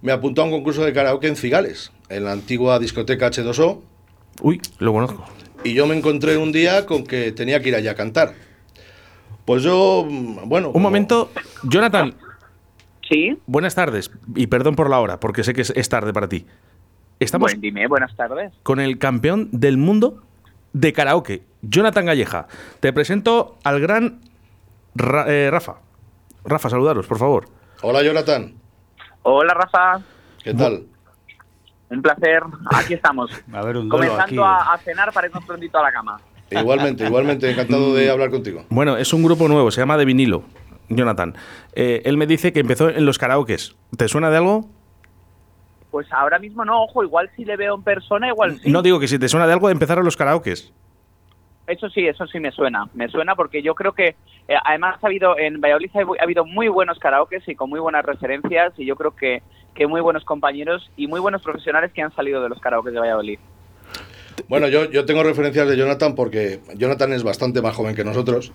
[0.00, 3.80] me apuntó a un concurso de karaoke en Cigales, en la antigua discoteca H2O,
[4.40, 5.24] Uy, lo conozco.
[5.64, 8.34] y yo me encontré un día con que tenía que ir allá a cantar.
[9.44, 10.68] Pues yo, mm, bueno...
[10.68, 11.30] Un como- momento,
[11.64, 12.14] Jonathan,
[13.08, 14.10] Sí, buenas tardes.
[14.34, 16.46] Y perdón por la hora, porque sé que es, es tarde para ti.
[17.20, 18.52] Estamos bueno, dime, buenas tardes.
[18.62, 20.22] con el campeón del mundo
[20.72, 22.46] de karaoke, Jonathan Galleja.
[22.80, 24.20] Te presento al gran
[24.94, 25.76] Ra- eh, Rafa.
[26.44, 27.44] Rafa, saludaros, por favor.
[27.82, 28.54] Hola, Jonathan.
[29.22, 30.02] Hola, Rafa.
[30.42, 30.86] ¿Qué tal?
[31.92, 32.42] Un placer.
[32.70, 33.30] Aquí estamos.
[33.52, 34.38] A ver, un Comenzando aquí.
[34.38, 36.20] a, a cenar para irnos prontito a la cama.
[36.50, 38.64] Igualmente, igualmente, encantado de hablar contigo.
[38.68, 40.42] Bueno, es un grupo nuevo, se llama De Vinilo,
[40.90, 41.34] Jonathan.
[41.74, 43.74] Eh, él me dice que empezó en los karaokes.
[43.96, 44.68] ¿Te suena de algo?
[45.90, 48.70] Pues ahora mismo no, ojo, igual si le veo en persona, igual sí.
[48.70, 50.72] No digo que si te suena de algo, empezaron los karaokes.
[51.66, 52.88] Eso sí, eso sí me suena.
[52.94, 54.16] Me suena porque yo creo que
[54.48, 57.80] eh, además ha habido en Valladolid ha, ha habido muy buenos karaokes y con muy
[57.80, 59.42] buenas referencias y yo creo que,
[59.74, 62.98] que muy buenos compañeros y muy buenos profesionales que han salido de los karaokes de
[62.98, 63.38] Valladolid.
[64.48, 68.52] Bueno, yo, yo tengo referencias de Jonathan porque Jonathan es bastante más joven que nosotros.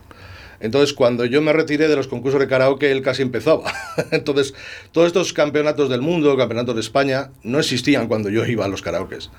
[0.60, 3.72] Entonces, cuando yo me retiré de los concursos de karaoke, él casi empezaba.
[4.12, 4.56] Entonces,
[4.91, 8.82] todos estos campeonatos del mundo, campeonatos de España, no existían cuando yo iba a los
[8.82, 9.30] karaokes.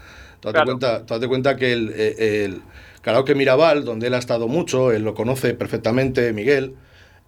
[0.41, 0.67] Tú date, Claro.
[0.67, 2.63] cuenta, tú date cuenta que el, eh, el
[3.03, 6.75] karaoke Mirabal, donde él ha estado mucho, él lo conoce perfectamente, Miguel,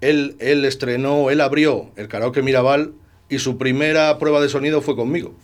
[0.00, 2.92] él, él estrenó, él abrió el karaoke Mirabal
[3.28, 5.34] y su primera prueba de sonido fue conmigo.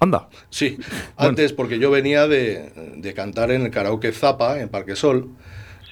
[0.00, 0.28] Anda.
[0.48, 0.78] Sí,
[1.16, 5.28] antes porque yo venía de, de cantar en el karaoke Zapa, en Parque Sol.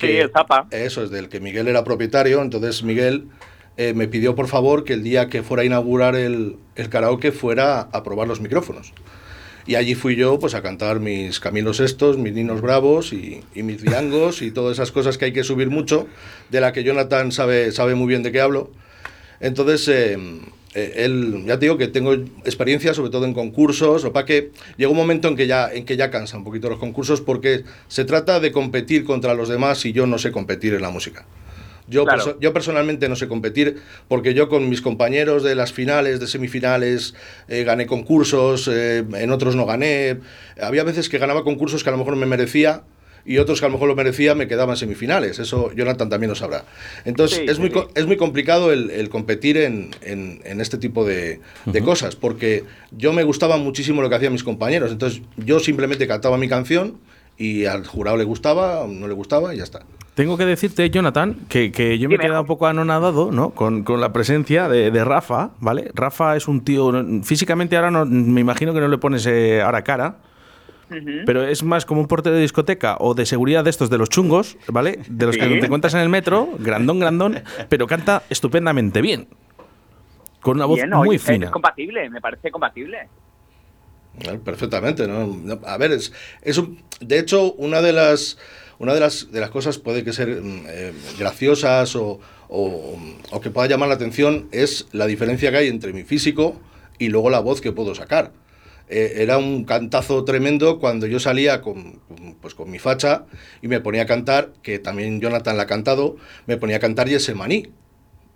[0.00, 0.66] Sí, el Zapa.
[0.70, 2.40] Eso es del que Miguel era propietario.
[2.40, 3.28] Entonces Miguel
[3.76, 7.32] eh, me pidió por favor que el día que fuera a inaugurar el, el karaoke
[7.32, 8.92] fuera a probar los micrófonos.
[9.68, 13.82] Y allí fui yo pues a cantar mis Camilos estos, mis Ninos Bravos y, mis
[13.82, 16.06] Diangos y todas esas cosas que hay que subir mucho,
[16.48, 18.70] de la que Jonathan sabe, sabe muy bien de qué hablo.
[19.40, 20.16] Entonces, eh,
[20.72, 24.52] eh, él, ya te digo que tengo experiencia sobre todo en concursos, o para que
[24.78, 27.64] llega un momento en que, ya, en que ya cansa un poquito los concursos porque
[27.88, 31.26] se trata de competir contra los demás y yo no sé competir en la música.
[31.88, 32.22] Yo, Claro.
[32.22, 33.76] perso- yo personalmente no sé competir
[34.08, 37.14] porque yo con mis compañeros de las finales, de semifinales,
[37.48, 40.18] eh, gané concursos, eh, en otros no gané.
[40.60, 42.82] Había veces que ganaba concursos que a lo mejor me merecía
[43.24, 45.38] y otros que a lo mejor lo merecía me quedaban semifinales.
[45.38, 46.64] Eso Jonathan también lo sabrá.
[47.04, 47.78] Entonces Sí, es, sí, muy, sí.
[47.94, 52.64] es muy complicado el, el competir en, en- en este tipo de, de cosas porque
[52.90, 54.92] yo me gustaba muchísimo lo que hacían mis compañeros.
[54.92, 56.98] Entonces yo simplemente cantaba mi canción
[57.38, 59.80] y al jurado le gustaba, no le gustaba y ya está.
[60.14, 63.50] Tengo que decirte, Jonathan, que, que yo me he quedado un poco anonadado ¿no?
[63.50, 65.92] con, con la presencia de, de Rafa, ¿vale?
[65.94, 69.62] Rafa es un tío, no- físicamente ahora no, me imagino que no le pones eh,
[69.62, 70.16] ahora cara,
[70.90, 71.22] Ujú.
[71.24, 74.08] pero es más como un portero de discoteca o de seguridad de estos de los
[74.08, 74.98] chungos, ¿vale?
[75.08, 75.60] De los que Sí.
[75.60, 79.28] te encuentras en el metro, grandón, grandón, pero canta estupendamente bien.
[80.40, 81.50] Con una voz Bien, muy oye, es fina.
[81.52, 83.08] compatible, me parece compatible.
[84.44, 85.38] Perfectamente, ¿no?
[85.66, 88.38] A ver, es, es un- de hecho, una de las,
[88.78, 92.96] una de las, de las cosas puede que ser mm, eh, graciosas o, o-
[93.30, 96.60] o que pueda llamar la atención es la diferencia que hay entre mi físico
[96.98, 98.32] y luego la voz que puedo sacar.
[98.90, 102.00] Eh, era un cantazo tremendo cuando yo salía con,
[102.40, 103.26] pues, con mi facha
[103.60, 107.06] y me ponía a cantar, que también Jonathan la ha cantado, me ponía a cantar
[107.08, 107.68] Yesemaní,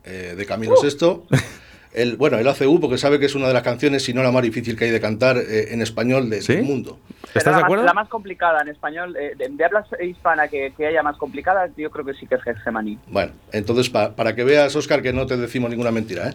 [0.04, 1.36] eh, de Camilo VI.
[1.94, 4.30] El, bueno, el ACU, porque sabe que es una de las canciones, si no la
[4.30, 6.54] más difícil que hay de cantar eh, en español de- ¿Sí?
[6.54, 6.98] del mundo.
[7.34, 7.84] ¿Estás de acuerdo?
[7.84, 11.16] Más, la más complicada en español, eh, de, de habla hispana que, que haya más
[11.18, 12.98] complicada, yo creo que sí que es Getsemaní.
[13.08, 16.30] Bueno, entonces pa- para que veas, Oscar, que no te decimos ninguna mentira.
[16.30, 16.34] ¿eh?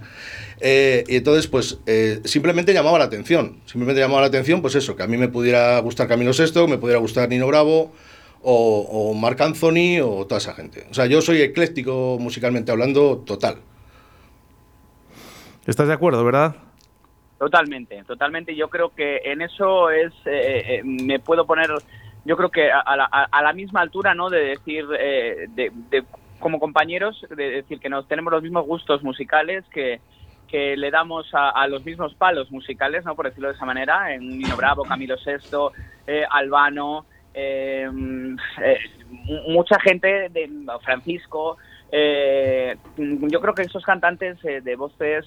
[0.60, 3.58] Eh, y entonces, pues eh, simplemente llamaba la atención.
[3.66, 6.78] Simplemente llamaba la atención, pues eso, que a mí me pudiera gustar Camilo VI, me
[6.78, 7.92] pudiera gustar Nino Bravo,
[8.44, 10.86] o, o Marc Anthony, o toda esa gente.
[10.92, 13.58] O sea, yo soy ecléctico musicalmente hablando, total.
[15.68, 16.56] ¿Estás de acuerdo, verdad?
[17.38, 18.56] Totalmente, totalmente.
[18.56, 21.70] Yo creo que en eso es, eh, eh, me puedo poner,
[22.26, 24.30] yo creo que a, la, a- la misma altura, ¿no?
[24.30, 25.72] De decir, eh, de,
[26.40, 30.00] como compañeros, de decir que nos tenemos los mismos gustos musicales, que,
[30.78, 33.16] le damos a, a los mismos palos musicales, ¿no?
[33.16, 35.74] Por decirlo de esa manera, en Nino Bravo, Camilo VI,
[36.08, 37.88] eh, Albano, eh,
[38.64, 38.78] eh,
[39.10, 40.50] mu- mucha gente, de
[40.84, 41.58] Francisco.
[41.92, 45.26] Eh, yo creo que esos cantantes eh, de voces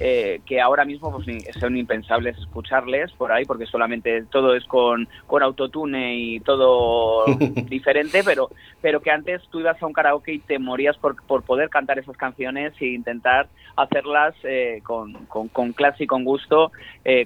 [0.00, 1.26] eh, que ahora mismo pues,
[1.60, 7.26] son impensables escucharles por ahí porque solamente todo es con, con autotune y todo
[7.68, 8.48] diferente, pero,
[8.80, 11.98] pero que antes tú ibas a un karaoke y te morías por, por poder cantar
[11.98, 16.72] esas canciones e intentar hacerlas eh, con, con, con clase y con gusto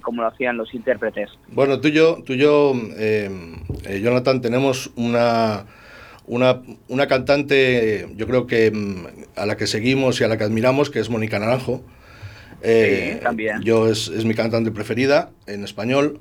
[0.02, 1.28] como lo hacían los intérpretes.
[1.48, 2.72] Bueno, tú y yo, tú y yo
[4.00, 5.64] Jonathan, tenemos una,
[6.34, 10.44] una, una cantante, yo creo que mm, a la que seguimos y a la que
[10.44, 11.82] admiramos, que es Mónica Naranjo.
[12.62, 13.62] Eh, Sí, también.
[13.62, 16.20] Yo es, es mi cantante preferida en español.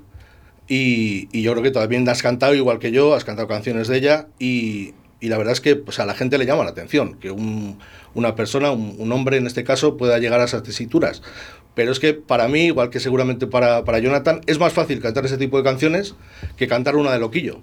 [0.68, 3.98] Y, y yo creo que también has cantado igual que yo, has cantado canciones de
[3.98, 7.16] ella y, y la verdad es que pues, a la gente le llama la atención
[7.20, 7.78] que un-
[8.14, 11.22] una persona, un, un hombre en este caso, pueda llegar a esas tesituras.
[11.76, 15.26] Pero es que para mí, igual que seguramente para, para Jonathan, es más fácil cantar
[15.26, 16.16] ese tipo de canciones
[16.58, 17.60] que cantar una de Loquillo.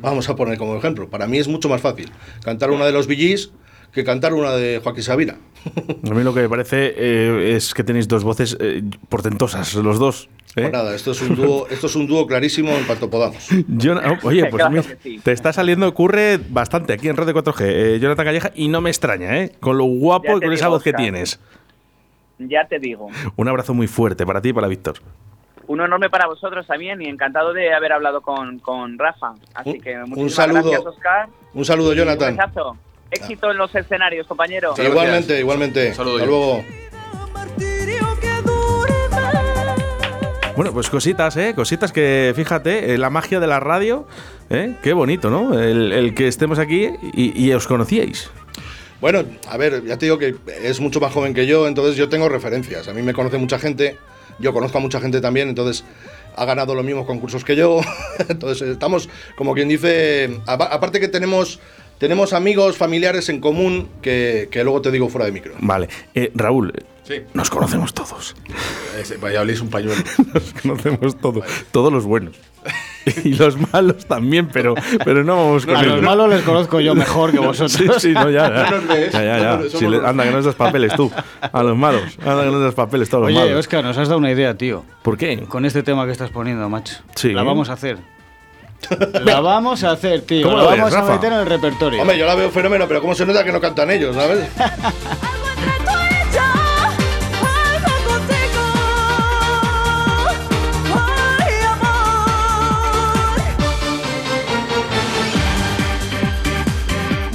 [0.00, 1.08] Vamos a poner como ejemplo.
[1.08, 2.10] Para mí es mucho más fácil
[2.44, 3.50] cantar una de los Billys
[3.92, 5.36] que cantar una de Joaquín Sabina.
[6.10, 9.98] A mí lo que me parece eh, es que tenéis dos voces eh, portentosas, los
[9.98, 10.28] dos.
[10.50, 10.62] ¿eh?
[10.62, 13.48] Pues nada, esto es un dúo, esto es un dúo clarísimo en cuanto podamos.
[13.66, 15.20] Yo- oh, oye, pues Claro sí.
[15.22, 18.80] te está saliendo curre bastante aquí en Red de 4G, eh, Jonathan Calleja, y no
[18.80, 19.52] me extraña, ¿eh?
[19.58, 21.40] Con lo guapo y con esa voz que tienes.
[22.38, 23.08] Ya te digo.
[23.36, 24.94] Un abrazo muy fuerte para ti y para Víctor.
[25.70, 29.34] Un enorme para vosotros también y encantado de haber hablado con, con Rafa.
[29.54, 30.62] Así Un- que un saludo.
[30.62, 31.28] gracias, Oscar.
[31.54, 32.30] Un saludo, Jonathan.
[32.32, 32.76] Un besazo.
[33.08, 34.74] Éxito en los escenarios, compañero.
[34.76, 35.94] Igualmente, igualmente.
[35.94, 36.64] Saludo, Hasta luego.
[40.56, 41.52] Bueno, pues cositas, ¿eh?
[41.54, 44.06] Cositas que, fíjate, eh, la magia de la radio,
[44.50, 44.74] ¿eh?
[44.82, 45.58] Qué bonito, ¿no?
[45.58, 48.28] El, el que estemos aquí y, y os conocíais.
[49.00, 52.08] Bueno, a ver, ya te digo que es mucho más joven que yo, entonces yo
[52.08, 52.88] tengo referencias.
[52.88, 53.96] A mí me conoce mucha gente,
[54.40, 55.84] yo conozco a mucha gente también, entonces
[56.36, 57.80] ha ganado los mismos concursos que yo.
[58.28, 61.60] entonces estamos, como quien dice, apa- aparte que tenemos,
[61.98, 65.54] tenemos amigos, familiares en común que, que luego te digo fuera de micro.
[65.60, 65.88] Vale.
[66.14, 66.72] Eh, Raúl,
[67.02, 67.16] Sí.
[67.34, 68.36] nos conocemos todos.
[69.00, 70.00] Ese Valladolid es un pañuelo.
[70.34, 71.44] Nos conocemos todos.
[71.72, 72.36] Todos los buenos.
[73.24, 75.94] Y los malos también, pero, pero no vamos con A ellos.
[75.96, 77.72] los malos les conozco yo mejor que vosotros.
[77.72, 78.70] Sí, sí, no, ya, ya.
[78.70, 81.10] No Ya, ya, Si le- anda, que nos das papeles tú.
[81.52, 82.02] A los malos.
[82.24, 83.58] Anda, que nos das papeles todos los Oye, malos.
[83.60, 84.84] Oscar, nos has dado una idea, tío.
[85.02, 85.44] ¿Por qué?
[85.48, 86.96] Con este tema que estás poniendo, macho.
[87.14, 87.32] Sí.
[87.32, 87.98] La vamos a hacer.
[89.24, 90.46] La vamos a hacer, tío.
[90.46, 91.12] ¿Cómo la lo ves, vamos a Rafa?
[91.14, 92.00] meter en el repertorio.
[92.00, 94.48] Hombre, yo la veo fenómeno, pero ¿cómo se nota que no cantan ellos, ¿sabes?
[94.56, 94.62] Tú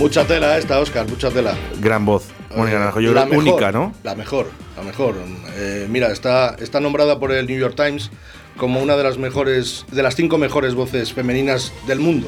[0.05, 1.57] Mucha tela esta, Oscar, mucha tela.
[1.81, 2.27] Gran voz.
[2.55, 3.91] Mónica Eh, Naranjo, yo la creo mejor, única, ¿no?
[4.03, 5.15] La mejor, la mejor.
[5.55, 8.11] Eh, mira, está, está nombrada por el New York Times
[8.55, 12.27] como una de las mejores, de las cinco mejores voces femeninas del mundo.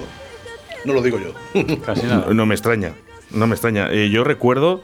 [0.86, 1.36] No lo digo yo.
[1.86, 2.26] Casi nada.
[2.26, 2.94] No, no me extraña,
[3.30, 3.92] no me extraña.
[3.92, 4.82] Eh, yo recuerdo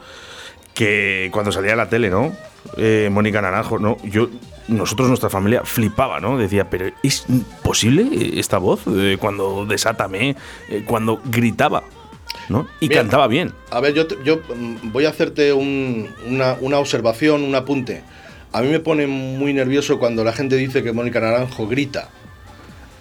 [0.75, 2.31] que cuando salía a la tele, ¿no?
[2.77, 3.97] Eh, Mónica Naranjo, ¿no?
[4.03, 4.29] Yo,
[4.67, 6.37] nosotros, nuestra familia, flipaba, ¿no?
[6.37, 7.25] Decía, pero ¿es
[7.63, 8.81] posible esta voz?
[8.85, 10.35] Eh, cuando desátame,
[10.69, 11.81] eh, cuando gritaba,
[12.49, 12.67] ¿no?
[12.79, 13.53] Y cantaba bien.
[13.71, 18.01] A ver, yo, yo mm, voy a hacerte un- una, una observación, un apunte.
[18.51, 22.09] A mí me pone muy nervioso cuando la gente dice que Mónica Naranjo grita.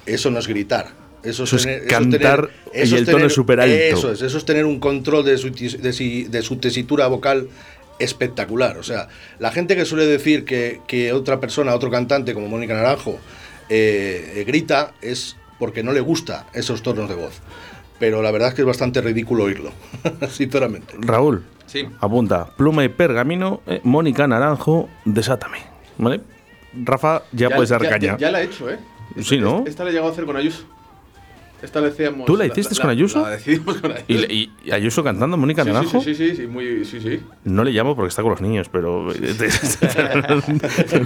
[0.06, 0.88] Eso no es gritar.
[1.22, 3.74] Eso, Eso es tener- cantar y es el tono tener- es superalto.
[3.76, 7.06] Eso es, eso es tener un control de su, tis- de, si- de su tesitura
[7.06, 7.48] vocal
[7.98, 8.78] espectacular.
[8.78, 12.74] O sea, la gente que suele decir que, que otra persona, otro cantante como Mónica
[12.74, 13.18] Naranjo,
[13.68, 17.34] eh, eh, grita es porque no le gusta esos tonos de voz.
[18.02, 19.70] Pero la verdad es que es bastante ridículo oírlo,
[20.28, 20.94] sinceramente.
[20.98, 21.86] Raúl, Sí.
[22.00, 25.58] apunta, pluma y pergamino, eh, Mónica Naranjo, desátame,
[25.98, 26.20] ¿vale?
[26.82, 28.14] Rafa, ya, puedes dar caña.
[28.14, 28.80] Ya, ya la he hecho, ¿eh?
[29.20, 29.58] Sí, ¿no?
[29.58, 30.64] Esta, esta la he llegado a hacer con Ayuso.
[31.62, 32.26] Esta la decíamos.
[32.26, 33.22] ¿Tú la hiciste con Ayuso?
[33.22, 34.04] La decidimos con Ayuso.
[34.08, 36.00] ¿Y, y- Ayuso cantando Mónica Naranjo?
[36.00, 37.20] Sí, sí, sí, sí, muy, sí, sí.
[37.44, 39.08] No le llamo porque está con los niños, pero.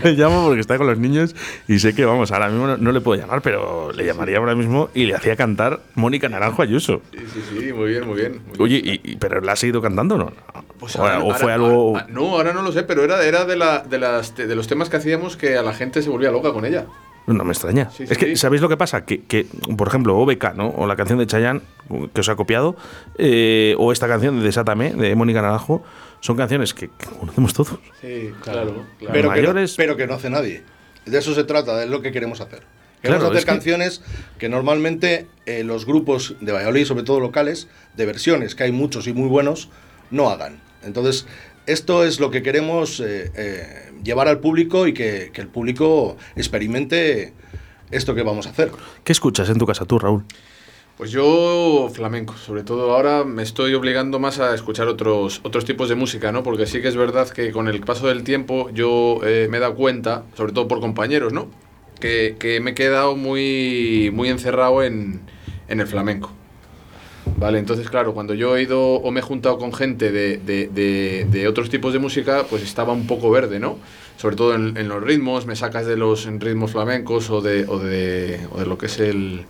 [0.03, 1.35] le llamo porque está con los niños
[1.69, 4.55] y sé que, vamos, ahora mismo no, no le puedo llamar, pero le llamaría ahora
[4.55, 7.01] mismo y le hacía cantar Mónica Naranjo a Ayuso.
[7.13, 8.33] Sí, sí, sí, muy bien, muy bien.
[8.33, 8.61] muy bien.
[8.61, 10.33] Oye, y, y- ¿pero la ha seguido cantando o no?
[10.79, 11.99] Pues ahora- o fue ahora- algo.
[12.09, 14.89] no, ahora no lo sé, pero era, era de, la, de, las, de los temas
[14.89, 16.87] que hacíamos que a la gente se volvía loca con ella.
[17.27, 17.91] No me extraña.
[17.91, 18.37] Sí, es que, sí.
[18.37, 19.05] ¿sabéis lo que pasa?
[19.05, 20.69] Que, que, por ejemplo, OBK, ¿no?
[20.71, 21.61] O la canción de Chayanne,
[22.15, 22.77] que os ha copiado,
[23.19, 25.83] eh, o esta canción de Desátame, de Mónica Naranjo,
[26.21, 27.79] son canciones que, que conocemos todos.
[28.01, 28.85] Sí, claro.
[28.99, 29.13] claro.
[29.13, 30.63] Pero, que no, mayores- pero que no hace nadie.
[31.05, 32.63] De eso se trata, de lo que queremos hacer.
[33.03, 34.03] Queremos Claro, hacer es que- canciones
[34.39, 39.07] que normalmente eh, los grupos de Valladolid, sobre todo locales, de versiones, que hay muchos
[39.07, 39.69] y muy buenos,
[40.11, 40.61] no hagan.
[40.83, 41.27] Entonces,
[41.67, 46.17] esto es lo que queremos eh, eh, llevar al público y que, que el público
[46.37, 47.33] experimente
[47.91, 48.71] esto que vamos a hacer.
[49.05, 50.25] ¿Qué escuchas en tu casa tú, Raúl?
[50.97, 55.91] Pues yo flamenco, sobre todo ahora me estoy obligando más a escuchar otros, otros tipos
[55.91, 56.43] de música, ¿no?
[56.43, 59.61] Porque sí que es verdad que con el paso del tiempo yo eh, me he
[59.61, 61.49] dado cuenta, sobre todo por compañeros, ¿no?
[62.01, 65.21] Que, que me he quedado muy, muy encerrado en,
[65.69, 66.33] en el flamenco.
[67.35, 70.69] Vale, entonces claro, cuando yo he ido o me he juntado con gente de, de-
[70.69, 73.79] de- de otros tipos de música, pues estaba un poco verde, ¿no?
[74.17, 77.79] Sobre todo en, en los ritmos, me sacas de los ritmos flamencos o de, o
[77.79, 79.45] de, o de lo que es el,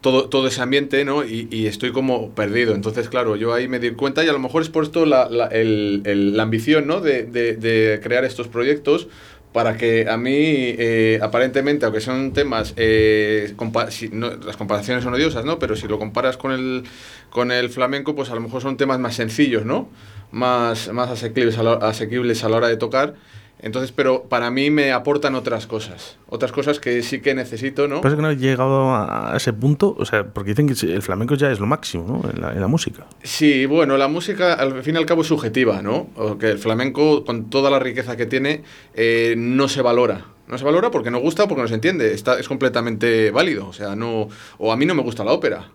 [0.00, 1.24] todo, todo ese ambiente, ¿no?
[1.24, 2.74] Y, y estoy como perdido.
[2.74, 5.28] Entonces, claro, yo ahí me di cuenta y a lo mejor es por esto la,
[5.28, 7.00] la, el- el- la ambición, ¿no?
[7.00, 9.08] De, de- de crear estos proyectos
[9.52, 15.04] para que a mí, eh, aparentemente, aunque son temas, eh, compa- si- no- las comparaciones
[15.04, 15.58] son odiosas, ¿no?
[15.58, 16.84] Pero si lo comparas con el,
[17.30, 19.88] con el flamenco, pues a lo mejor son temas más sencillos, ¿no?
[20.30, 23.14] Más, más asequibles, a la, asequibles a la hora de tocar.
[23.62, 26.18] Entonces, pero para mí me aportan otras cosas.
[26.28, 28.00] Otras cosas que sí que necesito, ¿no?
[28.00, 31.36] Pasa que no he llegado a ese punto, o sea, porque dicen que el flamenco
[31.36, 32.30] ya es lo máximo, ¿no?
[32.30, 33.06] En la, en la música.
[33.22, 36.08] Sí, bueno, la música al fin y al cabo es subjetiva, ¿no?
[36.16, 38.62] O que el flamenco, con toda la riqueza que tiene,
[38.94, 40.26] eh, no se valora.
[40.48, 42.12] No se valora porque no gusta, porque no se entiende.
[42.12, 43.68] Está, es completamente válido.
[43.68, 44.28] O sea, no.
[44.58, 45.70] O a mí no me gusta la ópera.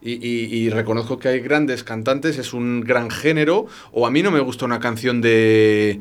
[0.00, 3.66] Y, y- y reconozco que hay grandes cantantes, es un gran género.
[3.92, 6.00] O a mí no me gusta una canción de.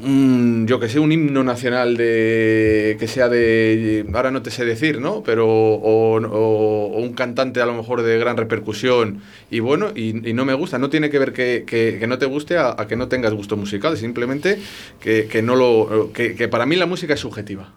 [0.00, 4.64] Mm, yo que sé, un himno nacional de que sea de, ahora no te sé
[4.64, 5.22] decir, ¿no?
[5.22, 10.32] Pero, o, o- un cantante a lo mejor de gran repercusión y bueno, y, y
[10.34, 12.86] no me gusta, no tiene que ver que, que- que no te guste a, a
[12.86, 14.58] que no tengas gusto musical, simplemente
[15.00, 17.72] que, que no lo, que para mí la música es subjetiva.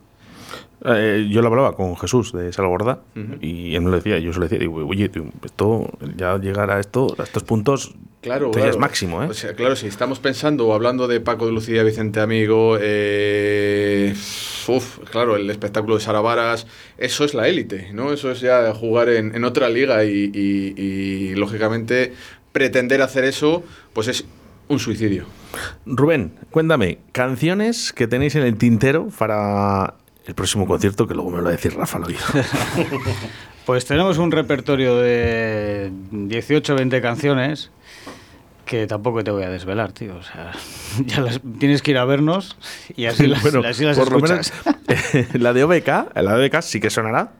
[0.83, 3.35] Eh, yo lo hablaba con Jesús de Salborda Ujú.
[3.39, 5.11] y él me lo decía, yo se lo decía, digo, oye,
[5.45, 8.71] esto, ya llegar a, esto, a estos puntos Claro, esto ya claro.
[8.71, 9.27] es máximo, ¿eh?
[9.29, 14.13] O sea, claro, si estamos pensando o hablando de Paco de Lucía, Vicente Amigo, eh,
[14.67, 16.67] uf, claro, el espectáculo de Saravaras,
[16.97, 18.13] eso es la élite, ¿no?
[18.13, 22.13] Eso es ya jugar en, en otra liga y, y- y, lógicamente
[22.51, 23.63] pretender hacer eso,
[23.93, 24.25] pues es
[24.67, 25.25] un suicidio.
[25.85, 31.37] Rubén, cuéntame, canciones que tenéis en el tintero para el próximo concierto, que luego me
[31.37, 32.19] lo va a decir Rafa oído.
[33.65, 37.69] Pues tenemos un repertorio de 18 o 20 canciones
[38.65, 40.15] que tampoco te voy a desvelar, tío.
[40.15, 40.51] O sea,
[41.05, 42.57] ya las, tienes que ir a vernos
[42.95, 45.35] y así las, Bueno, así las por lo menos, escuchas.
[45.39, 47.33] la de OBK, la de OBK sí que sonará,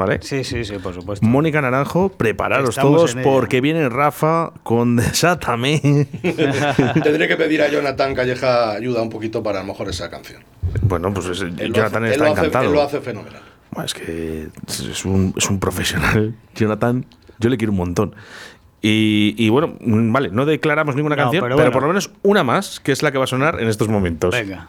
[0.00, 0.18] ¿vale?
[0.22, 1.24] Sí, sí, sí, por supuesto.
[1.26, 5.80] Mónica Naranjo, prepararos Estamos todos porque viene Rafa con Desátame.
[7.02, 10.42] Tendré que pedir a Jonathan Calleja ayuda un poquito para a lo mejor esa canción.
[10.82, 12.64] bueno, pues es- Él Jonathan hace- él está hace- encantado.
[12.66, 13.42] él lo hace fenomenal.
[13.72, 17.06] Bueno, es que es un, es un profesional, Jonathan.
[17.38, 18.14] Yo le quiero un montón.
[18.82, 22.42] Y, y bueno, vale, no declaramos ninguna No, canción, pero pero, por lo menos una
[22.44, 24.32] más, que es la que va a sonar en estos momentos.
[24.34, 24.68] Venga.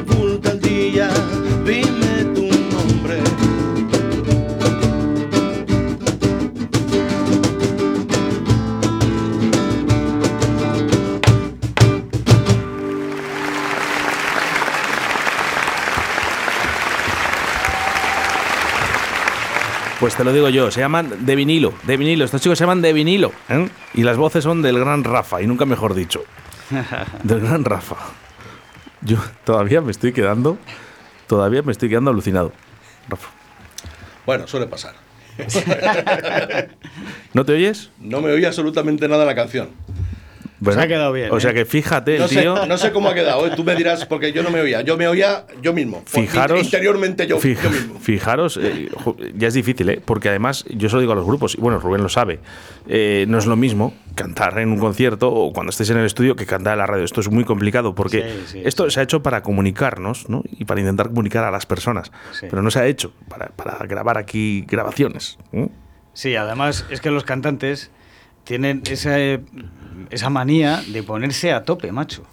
[20.21, 22.25] te lo digo yo, se llaman de vinilo, de vinilo.
[22.25, 23.31] Estos chicos se llaman de vinilo.
[23.49, 23.67] ¿eh?
[23.95, 26.23] Y las voces son del gran Rafa, y nunca mejor dicho.
[27.23, 27.95] Del gran Rafa.
[29.01, 30.59] Yo todavía me estoy quedando,
[31.25, 32.53] todavía me estoy quedando alucinado.
[33.09, 33.29] Rafa,
[34.27, 34.93] Bueno, suele pasar.
[37.33, 37.89] ¿no te oyes?
[37.99, 39.71] No me oí absolutamente nada la canción.
[40.61, 41.41] Bueno, ha quedado bien, O ¿eh?
[41.41, 42.65] sea que fíjate, No sé, tío.
[42.67, 43.51] no sé cómo ha quedado, ¿eh?
[43.55, 44.81] tú me dirás, porque yo no me oía.
[44.81, 46.03] Yo me oía yo mismo.
[46.03, 46.63] Por- Fijaros.
[46.63, 47.99] Interiormente yo, fija- yo mismo.
[47.99, 48.89] Fijaros, eh,
[49.35, 50.01] ya es difícil, ¿eh?
[50.05, 52.39] Porque además, yo se lo digo a los grupos, y bueno, Rubén lo sabe,
[52.87, 56.35] eh, no es lo mismo cantar en un concierto o cuando estés en el estudio
[56.35, 57.03] que cantar en la radio.
[57.05, 60.43] Esto es muy complicado porque Sí, sí, esto se ha hecho para comunicarnos, ¿no?
[60.51, 62.11] Y para intentar comunicar a las personas.
[62.33, 62.45] Sí.
[62.49, 65.39] Pero no se ha hecho para, para grabar aquí grabaciones.
[65.53, 65.69] ¿eh?
[66.13, 67.89] Sí, además es que los cantantes
[68.43, 69.17] tienen esa,
[70.09, 72.23] esa manía de ponerse a tope, macho.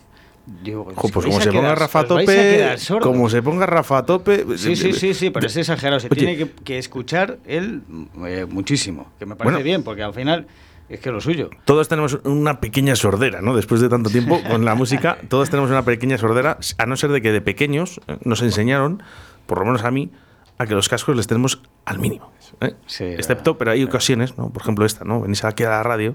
[0.63, 4.47] Digo, pues como se ponga quedar- Rafa a tope, como se ponga Rafa a tope.
[4.57, 6.01] Sí, sí, sí, sí, pero es exagerado.
[6.01, 7.83] Se Oye, tiene que, que escuchar él
[8.27, 9.65] eh, muchísimo, que me parece Bueno.
[9.65, 10.47] bien, porque al final
[10.89, 11.51] es que lo suyo.
[11.67, 13.55] Todos tenemos una pequeña sordera, ¿no?
[13.55, 17.11] Después de tanto tiempo con la música, todos tenemos una pequeña sordera, a no ser
[17.11, 19.03] de que de pequeños eh, nos enseñaron,
[19.45, 20.11] por lo menos a mí,
[20.57, 22.31] a que los cascos les tenemos al mínimo.
[22.61, 22.75] ¿eh?
[22.87, 24.51] Sí, Excepto, pero hay ocasiones, ¿no?
[24.51, 25.21] Por ejemplo esta, ¿no?
[25.21, 26.15] Venís aquí a la radio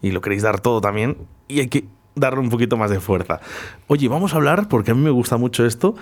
[0.00, 1.16] y lo queréis dar todo también
[1.48, 3.40] y hay que darle un poquito más de fuerza.
[3.86, 5.94] Oye, vamos a hablar, porque a mí me gusta mucho esto,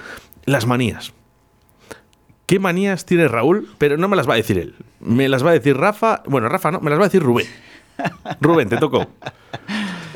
[0.44, 1.12] las manías.
[2.46, 3.68] ¿Qué manías tiene Raúl?
[3.78, 4.74] Pero no me las va a decir él.
[4.98, 6.22] Me las va a decir Rafa.
[6.26, 7.46] Bueno, Rafa no, me las va a decir Rubén.
[8.40, 9.06] Rubén, te tocó.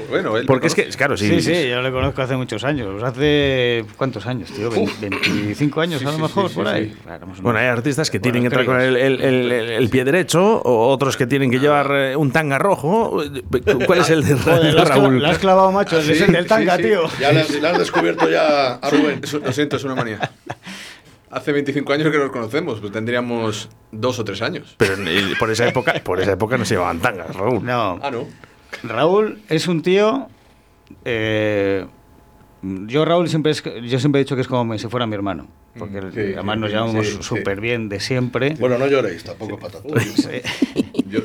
[0.09, 1.28] Pues bueno, él Porque es que, claro, sí.
[1.28, 2.88] Sí, sí, yo le conozco hace muchos años.
[2.92, 3.84] Pues Hace.
[3.96, 4.70] ¿Cuántos años, tío?
[4.70, 6.96] Vein- 25 años Sí, a lo sí, sí, por sí, ahí.
[7.05, 10.05] Claro, Bueno, hay artistas que tienen que entrar con el, el- el- el- el pie
[10.05, 13.22] derecho, o otros que tienen que llevar eh, un tanga rojo.
[13.86, 15.20] ¿Cuál es el de, Joder, Raúl?
[15.20, 16.82] lo has clavado, macho, el del sí, tanga, sí.
[16.84, 17.02] tío.
[17.20, 19.20] Ya le has, descubierto ya a Rubén.
[19.44, 20.18] Lo siento, es una manía.
[21.30, 24.74] Hace 25 años que nos conocemos, pues tendríamos dos o tres años.
[24.76, 24.94] Pero
[25.38, 27.64] por esa época, por esa época no se llevaban tangas, Raúl.
[27.64, 28.26] No, Ah, no.
[28.83, 30.29] Raúl es un tío.
[31.05, 31.87] eh,
[32.62, 35.47] yo, Raúl, siempre es, yo siempre he dicho que es como si fuera mi hermano.
[35.79, 37.22] Porque Mm, sí, además sí, nos sí, llevamos sí.
[37.22, 38.55] súper bien de siempre.
[38.59, 39.95] Bueno, no lloréis, tampoco para tanto.
[41.11, 41.20] Yo-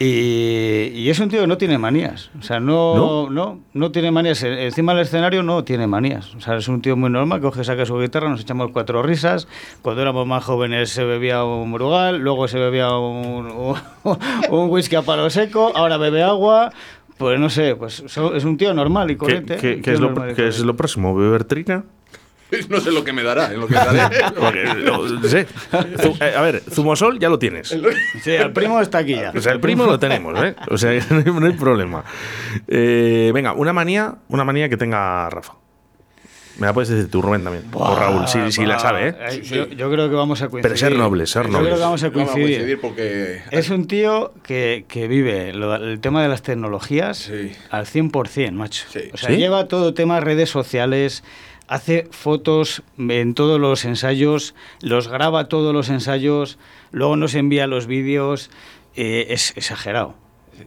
[0.00, 2.30] Y, y es un tío que no tiene manías.
[2.38, 4.42] O sea, no, no, no, tiene manías.
[4.42, 6.34] E- Encima del escenario no tiene manías.
[6.34, 9.46] O sea, es un tío muy normal, coge, saca su guitarra, nos echamos cuatro risas.
[9.82, 14.18] Cuando éramos más jóvenes se bebía un brugal, luego se bebía un, un,
[14.50, 16.70] un whisky a palo seco, ahora bebe agua.
[17.16, 19.56] Pues no sé, pues es un tío normal y ¿Qué, corriente.
[19.56, 21.14] qué- qué tío es lo, qué es lo próximo?
[21.14, 21.84] ¿Beber trina?
[22.68, 24.00] No sé lo que me dará, en lo que daré.
[24.38, 25.46] Porque, no sé.
[26.20, 27.68] Eh, a ver, Zumosol ya lo tienes.
[28.22, 29.32] Sí, el primo está aquí ya.
[29.34, 30.54] O sea, el primo lo tenemos, ¿eh?
[30.70, 32.04] O sea, no hay, no hay problema.
[32.68, 35.54] Eh, venga, una manía, una manía que tenga Rafa.
[36.56, 37.64] Me la puedes decir tú, Rubén, también.
[37.72, 39.14] o Raúl, si, si la sabe, ¿eh?
[39.28, 40.62] Eh, Yo, yo creo que vamos a coincidir.
[40.62, 41.66] Pero ser nobles, ser Yo nobles.
[41.66, 42.56] creo que vamos a No vamos a coincidir.
[42.58, 47.50] coincidir porque Es un tío que, que vive lo- el tema de las tecnologías Sí.
[47.70, 48.84] al 100%, macho.
[48.88, 49.00] Sí.
[49.12, 49.36] O sea, ¿Sí?
[49.36, 51.24] lleva todo tema redes sociales,
[51.68, 56.58] hace fotos en todos los ensayos, los graba todos los ensayos,
[56.92, 58.50] luego nos envía los vídeos.
[58.96, 60.14] eh, es exagerado.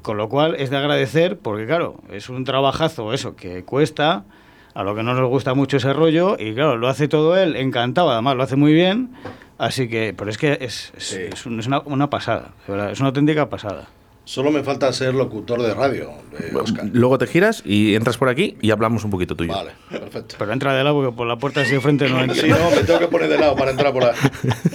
[0.02, 4.26] Con lo cual es de agradecer porque, claro, es un trabajazo eso que cuesta,
[4.74, 7.56] a lo que no nos gusta mucho ese rollo, y claro, lo hace todo él,
[7.56, 9.12] encantado, además lo hace muy bien.
[9.58, 11.20] Así que, pero es que es, es, Sí.
[11.32, 12.50] es un- es una, una pasada,
[12.92, 13.88] es una auténtica pasada.
[14.28, 16.90] Solo me falta ser locutor de radio, eh, Óscar.
[16.92, 19.54] Luego te giras y entras por aquí y hablamos un poquito tuyo.
[19.54, 20.36] Vale, perfecto.
[20.38, 22.36] Pero entra de lado porque por la puerta así de frente no entra.
[22.36, 24.12] Si no, me tengo que poner de lado para entrar por ahí.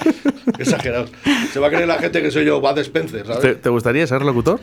[0.59, 1.05] Exagerado.
[1.53, 3.43] Se va a creer la gente que soy yo Bud Spencer, ¿sabes?
[3.43, 4.59] ¿Te, te gustaría ser locutor?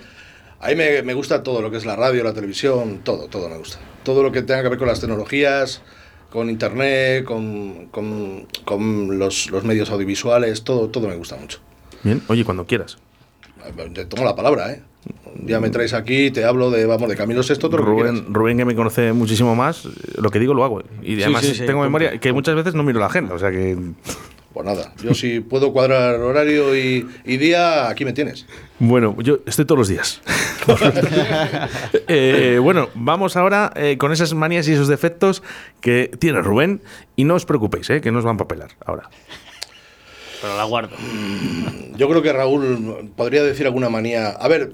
[0.60, 3.48] A mí me, me gusta todo lo que es la radio, la televisión, todo, todo
[3.48, 3.78] me gusta.
[4.04, 5.84] Todo lo que tenga que ver con las tecnologías,
[6.32, 11.60] con internet, con, con, con los, los medios audiovisuales, todo, todo me gusta mucho.
[12.02, 12.98] Bien, oye, cuando quieras.
[13.94, 14.82] Te tomo la palabra, ¿eh?
[15.36, 17.90] Un día me traes aquí, te hablo de, vamos, de Camilo VI, todo lo que.
[17.90, 19.86] Rubén, Rubén, que me conoce muchísimo más,
[20.18, 20.82] lo que digo lo hago.
[21.02, 23.34] Y además sí, sí, tengo memoria que muchas veces no miro la agenda.
[23.36, 23.78] O sea que.
[24.54, 28.48] Pues nada, yo si puedo cuadrar horario y, y día, aquí me tienes.
[28.80, 30.22] Bueno, yo estoy todos los días.
[32.12, 35.44] Eh, bueno, vamos ahora eh, con esas manías y esos defectos
[35.80, 36.82] que tiene Rubén.
[37.16, 39.10] Y no os preocupéis, eh, que no os van a papelar ahora.
[40.42, 40.96] Pero la guardo.
[42.00, 44.30] Yo creo que Raúl podría decir alguna manía.
[44.30, 44.72] A ver,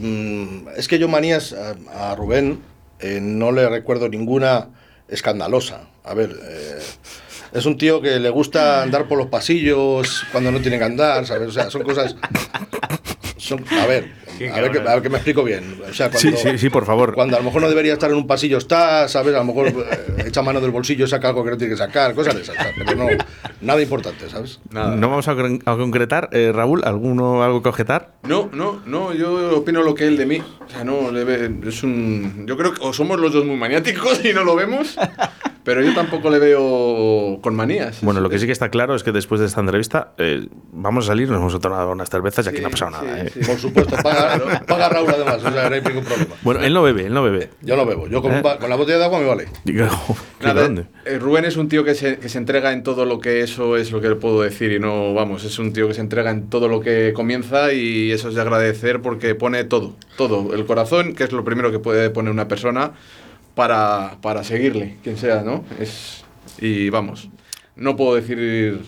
[0.00, 2.60] mm, es que yo manías a, Rubén
[3.00, 4.68] eh, no le recuerdo ninguna
[5.08, 5.88] escandalosa.
[6.04, 6.78] A ver, eh,
[7.54, 11.26] es un tío que le gusta andar por los pasillos cuando no tiene que andar,
[11.26, 11.48] ¿sabes?
[11.48, 12.14] O sea, son cosas.
[13.36, 14.12] Son, a ver,
[14.46, 15.80] a ver, que, a ver que me explico bien.
[15.88, 17.14] O sea, Sí, cuando, sí, sí, por favor.
[17.14, 19.34] Cuando a lo mejor no debería estar en un pasillo está, ¿sabes?
[19.34, 22.14] A lo mejor eh, echa mano del bolsillo, saca algo que no tiene que sacar,
[22.14, 22.74] cosas de esas, ¿sabes?
[22.76, 23.06] Pero no,
[23.60, 24.60] nada importante, ¿sabes?
[24.70, 24.94] Nada.
[24.94, 26.28] No vamos a, a concretar.
[26.32, 28.12] Eh, Raúl, ¿alguno algo que objetar?
[28.22, 30.38] No, no, no, yo opino lo que él de mí.
[30.66, 32.44] O sea, no, es un.
[32.46, 34.96] Yo creo que o somos los dos muy maniáticos y no lo vemos,
[35.68, 38.00] pero yo tampoco le veo con manías.
[38.00, 41.04] Bueno, lo que sí que está claro es que después de esta entrevista eh, vamos
[41.04, 43.06] a salir, nos vamos a tomar unas cervezas y aquí Sí, no ha pasado sí,
[43.06, 43.20] nada.
[43.20, 43.30] ¿eh?
[43.30, 43.40] sí.
[43.46, 46.34] Por supuesto, paga, paga Raúl además, o sea, no hay ningún problema.
[46.40, 47.50] Bueno, él no bebe, él no bebe.
[47.60, 49.48] Yo no bebo, yo con, con la botella de agua me vale.
[50.40, 50.70] Nada,
[51.04, 53.76] eh, Rubén es un tío que se, que se entrega en todo lo que eso
[53.76, 56.30] es lo que le puedo decir y no, vamos, es un tío que se entrega
[56.30, 60.64] en todo lo que comienza y eso es de agradecer porque pone todo, todo, el
[60.64, 62.92] corazón, que es lo primero que puede poner una persona
[63.58, 65.64] para, para seguirle, quien sea, ¿no?
[65.80, 66.22] Es,
[66.60, 67.28] y vamos,
[67.74, 68.82] no puedo decir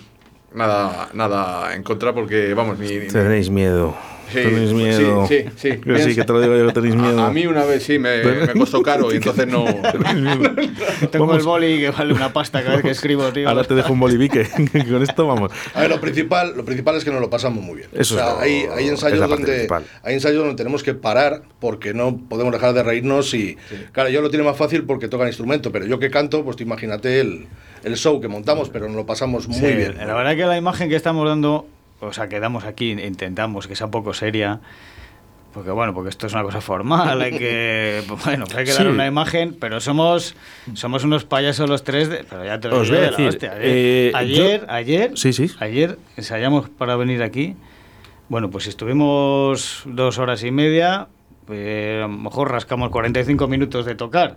[0.54, 2.86] nada, nada en contra porque, vamos, ni...
[2.86, 3.96] ni- Tenéis miedo.
[4.32, 5.26] Sí, tenéis miedo.
[5.26, 5.76] sí, sí, sí.
[5.84, 7.20] Que sí, que te lo digo yo que tenéis miedo.
[7.20, 9.64] a, a mí una vez sí, me, me costó caro y entonces no...
[11.10, 11.38] Tengo Vamos.
[11.38, 13.48] el boli que vale una pasta cada vez que escribo, tío.
[13.48, 14.46] Ahora te dejo un bolivique.
[14.72, 15.52] que con esto vamos.
[15.74, 17.88] A ver, lo principal, lo principal es que nos lo pasamos muy bien.
[17.94, 19.84] Eso o sea, es lo- hay, hay ensayos es donde principal.
[20.02, 23.56] hay ensayos donde tenemos que parar porque no podemos dejar de reírnos y
[23.92, 26.60] claro, yo lo tiene más fácil porque toca el instrumento, pero yo que canto, pues
[26.60, 27.46] imagínate el,
[27.84, 29.96] el show que montamos, pero nos lo pasamos muy Sí, bien.
[29.98, 31.66] La verdad que la imagen que estamos dando,
[32.00, 34.60] o sea, que damos aquí, intentamos que sea un poco seria.
[35.52, 38.82] Porque bueno, porque esto es una cosa formal, hay que, pues, bueno, hay que dar
[38.82, 38.86] Sí.
[38.88, 40.36] una imagen, pero somos
[40.74, 43.10] somos unos payasos los tres, de- pero ya te lo Os digo voy a de
[43.10, 44.12] la decir, hostia, ¿eh?
[44.14, 45.50] ayer, yo- ayer, Sí, sí.
[45.58, 47.56] ayer ensayamos para venir aquí.
[48.28, 51.08] Bueno, pues estuvimos dos horas y media,
[51.50, 54.36] eh, a lo mejor rascamos 45 minutos de tocar.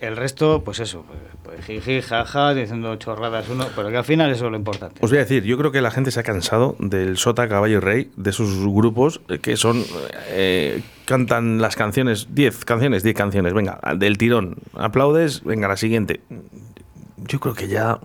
[0.00, 4.30] El resto, pues eso, pues, pues jiji, jaja, diciendo chorradas uno, pero que al final
[4.30, 4.96] eso es lo importante.
[5.02, 7.78] Os voy a decir, yo creo que la gente se ha cansado del Sota, Caballo
[7.78, 9.82] y Rey, de esos grupos eh, que son.
[10.28, 14.56] eh, cantan las canciones, 10 canciones, 10 canciones, venga, del tirón.
[14.74, 16.20] Aplaudes, venga, la siguiente.
[17.16, 17.98] Yo creo que ya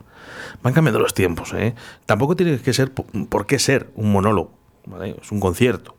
[0.63, 1.75] van cambiando los tiempos, ¿eh?
[2.07, 4.51] Tampoco tiene que ser, po- por qué ser un monólogo,
[4.87, 5.15] ¿vale?
[5.21, 5.95] Es un concierto.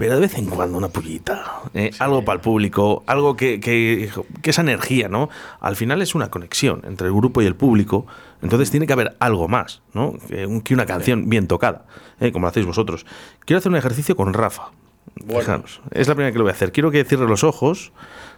[0.00, 1.90] Pero de vez en cuando una pullita, ¿eh?
[1.98, 5.28] algo para el público, algo que, que, que esa energía, ¿no?
[5.60, 8.06] Al final es una conexión entre el grupo y el público,
[8.40, 10.14] entonces tiene que haber algo más, ¿no?
[10.26, 11.84] Que, un- que una canción bien tocada,
[12.18, 12.32] ¿eh?
[12.32, 13.04] como lo hacéis vosotros.
[13.44, 14.70] Quiero hacer un ejercicio con Rafa.
[15.22, 15.40] Bueno.
[15.42, 16.72] Fijaros, es la primera que lo voy a hacer.
[16.72, 17.92] Quiero que cierres los ojos,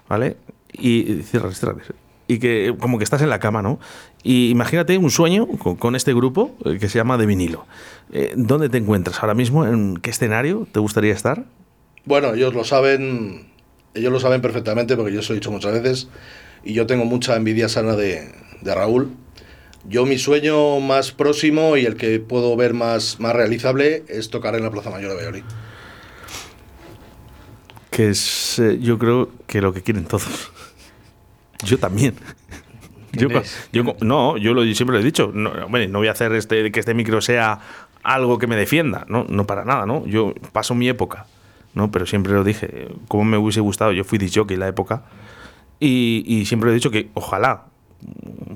[0.09, 0.37] ¿vale?
[0.73, 1.93] Y y cierres, cierres.
[2.33, 3.79] Y que como que estás en la cama, ¿no?
[4.23, 7.67] Y imagínate un sueño con, con este grupo eh, que se llama De Vinilo.
[8.11, 9.67] Eh, ¿Dónde te encuentras ahora mismo?
[9.67, 11.45] ¿En qué escenario te gustaría estar?
[12.07, 13.49] Bueno, ellos lo saben,
[13.93, 16.09] ellos lo saben perfectamente porque yo os he dicho muchas veces
[16.65, 19.11] y yo tengo mucha envidia sana de, de Raúl.
[19.87, 24.55] Yo mi sueño más próximo y el que puedo ver más, más realizable es tocar
[24.55, 25.45] en la Plaza Mayor de Valladolid.
[27.91, 30.51] Que es, eh, yo creo que lo que quieren todos.
[31.65, 32.15] Yo también.
[33.13, 33.29] Yo,
[34.01, 35.31] no, yo lo, siempre lo he dicho.
[35.35, 37.61] No, hombre, no voy a hacer este, que este micro sea
[38.03, 40.07] algo que me defienda, no, no para nada, ¿no?
[40.07, 41.27] Yo paso mi época,
[41.75, 41.91] ¿no?
[41.91, 45.05] Pero siempre lo dije, como me hubiese gustado, yo fui disc jockey en la época
[45.79, 47.67] y, y siempre he dicho que ojalá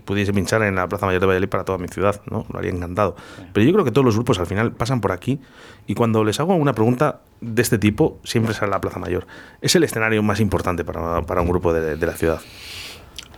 [0.04, 2.46] pudiese pinchar en la Plaza Mayor de Valladolid para toda mi ciudad, ¿no?
[2.52, 3.14] Lo haría encantado.
[3.52, 5.40] Pero yo creo que todos los grupos al final pasan por aquí
[5.86, 9.26] y cuando les hago una pregunta de este tipo, siempre sale la Plaza Mayor.
[9.60, 12.40] Es el escenario más importante para, para un grupo de, de la ciudad.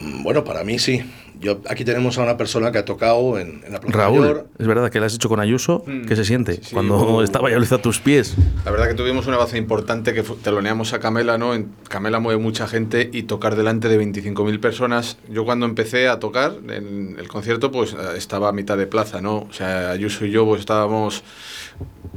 [0.01, 1.03] Mm, Bueno, para mí sí.
[1.41, 4.49] Yo, aquí tenemos a una persona que ha tocado en, en la Plaza Raúl, Mayor.
[4.59, 6.05] es verdad que lo has hecho con Ayuso, Mm.
[6.07, 8.35] ¿qué se siente Sí, sí, cuando hubo- está Valladolid a tus pies?
[8.65, 11.55] La verdad que tuvimos una base importante que teloneamos a Camela, ¿no?
[11.55, 15.17] En Camela mueve mucha gente y tocar delante de 25.000 personas.
[15.31, 19.21] Yo cuando empecé a tocar en el concierto, pues eh, estaba a mitad de plaza,
[19.21, 19.37] ¿no?
[19.49, 21.23] O sea, Ayuso y yo pues estábamos,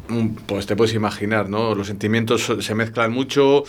[0.09, 1.75] mm, pues te puedes imaginar, ¿no?
[1.75, 3.65] Los sentimientos se mezclan mucho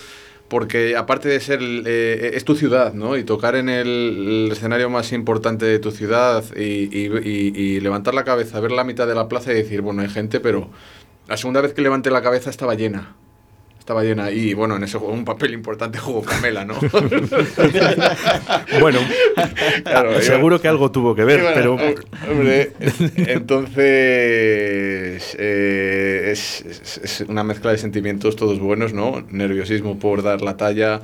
[0.53, 3.17] porque aparte de ser, eh, es tu ciudad, ¿no?
[3.17, 7.81] Y tocar en el, el escenario más importante de tu ciudad y, y- y- y
[7.81, 10.69] levantar la cabeza, ver la mitad de la plaza y decir, bueno, hay gente, pero
[11.27, 13.17] la segunda vez que levanté la cabeza estaba llena.
[13.83, 16.75] Estaba llena y bueno, en ese juego un papel importante jugó Camela, ¿no?
[18.81, 19.01] Bueno,
[19.83, 22.71] Claro, yo- seguro que algo tuvo que ver, pero bueno, hombre,
[23.17, 23.75] entonces
[25.37, 29.21] eh, es, es- es una mezcla de sentimientos todos buenos, ¿no?
[29.31, 31.01] Nerviosismo por dar la talla,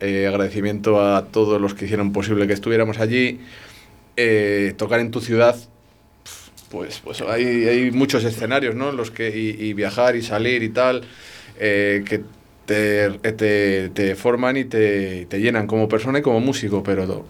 [0.00, 3.40] eh, agradecimiento a todos los que hicieron posible que estuviéramos allí,
[4.18, 5.56] eh, tocar en tu ciudad.
[6.70, 8.92] Pues, pues hay, hay muchos escenarios, ¿no?
[8.92, 11.00] Los que y, y viajar y salir y tal,
[11.60, 12.22] eh, que
[12.66, 17.24] te, te, te forman y te, te llenan como persona y como músico, pero to-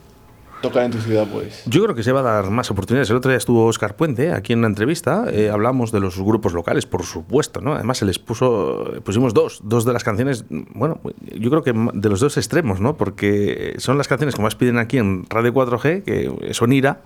[0.63, 1.63] tocar en tu ciudad, pues.
[1.65, 3.09] yo creo que se va a dar más oportunidades.
[3.09, 6.53] El otro día estuvo Oscar Puente aquí en una entrevista, eh, hablamos de los grupos
[6.53, 7.73] locales, por supuesto, ¿no?
[7.75, 11.01] Además se les puso, pusimos dos, dos de las canciones, bueno,
[11.35, 12.99] yo creo que de los dos extremos, ¿no?
[12.99, 17.01] Porque son las canciones que más piden aquí en Radio 4G, que son Ira,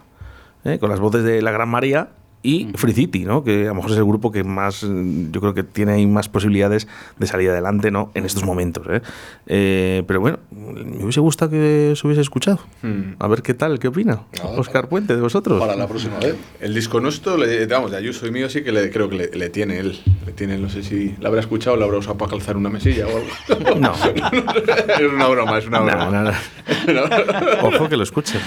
[0.65, 0.79] ¿eh?
[0.81, 2.09] con las voces de la Gran María
[2.45, 3.43] y Free City, ¿no?
[3.43, 6.29] que a lo mejor es el grupo que más, yo creo que tiene ahí más
[6.29, 6.87] posibilidades
[7.19, 8.11] de salir adelante ¿no?
[8.15, 8.87] en estos momentos.
[8.91, 9.01] ¿eh?
[9.47, 12.61] Eh, pero bueno, me hubiese gustado que se hubiese escuchado.
[12.83, 13.15] Hmm.
[13.19, 15.59] A ver qué tal, qué opina No, Oscar para- Puente de vosotros.
[15.59, 16.37] Para la próxima vez.
[16.61, 19.31] El disco nuestro, le, vamos, de Ayuso y mío sí que le, creo que le,
[19.31, 19.99] le tiene él.
[20.27, 22.69] Le tiene, no sé si la habrá escuchado o la habrá usado para calzar una
[22.69, 23.75] mesilla o algo.
[23.81, 23.93] No.
[24.05, 26.11] es una broma, es una broma.
[26.11, 26.23] no,
[26.93, 27.69] no.
[27.69, 28.41] Ojo que lo escuchen.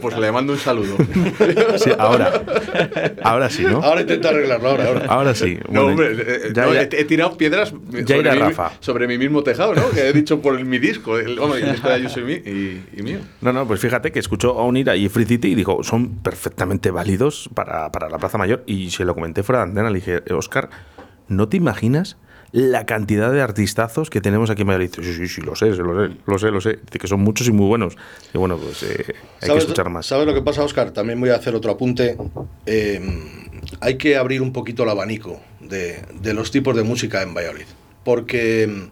[0.00, 0.96] pues le mando un saludo.
[1.76, 2.32] Sí, ahora.
[3.22, 3.78] Ahora sí, ¿no?
[3.82, 5.06] Ahora intenta arreglarlo, ahora, ahora.
[5.08, 5.58] Ahora sí.
[5.70, 8.02] No, Bueno, hombre, eh, ya- no, ya- He, tirado piedras mi,
[8.80, 9.88] sobre mi mismo tejado, ¿no?
[9.90, 11.18] Que he dicho por el- mi disco.
[11.18, 13.18] El, el disco de Ayuso y, mí, y, y mío.
[13.40, 16.90] No, no, pues fíjate que escuchó a Unira y Free City y dijo, son perfectamente
[16.90, 18.62] válidos para, para la Plaza Mayor.
[18.66, 20.68] Y se lo comenté fuera de antena, le dije, Oscar,
[21.28, 22.16] ¿no te imaginas
[22.52, 24.90] la cantidad de artistazos que tenemos aquí en Madrid?
[24.90, 26.78] Dice, sí, sí, sí, lo sé, lo sé, lo sé, lo sé.
[26.84, 27.96] Dice que son muchos y muy buenos.
[28.32, 30.06] Y bueno, pues eh, hay que escuchar más.
[30.06, 30.90] ¿Sabes lo que pasa, Oscar?
[30.92, 32.16] También voy a hacer otro apunte.
[32.66, 33.00] Eh,
[33.80, 37.66] hay que abrir un poquito el abanico de, de los tipos de música en Valladolid.
[38.04, 38.88] Porque,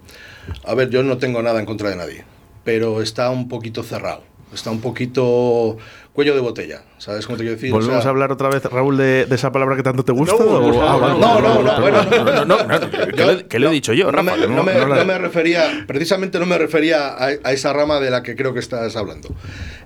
[0.65, 2.25] a ver, yo no tengo nada en contra de nadie,
[2.65, 4.23] pero está un poquito cerrado.
[4.53, 5.79] Está un poquito
[6.17, 6.83] cuello de botella.
[6.99, 7.71] ¿Sabes cómo te quiero decir?
[7.71, 10.11] O ¿Volvemos sea, a hablar otra vez, Raúl, de, de esa palabra que tanto te
[10.11, 10.35] gusta?
[10.37, 11.21] No, o- vale.
[11.21, 13.93] no, no, no, bueno, no, no, no, no, que Yo- lo- que lo he dicho
[13.93, 14.37] yo, no Rafa.
[14.49, 18.35] no me- no refería, precisamente no me refería a, a esa rama de la que
[18.35, 19.29] creo que estás hablando.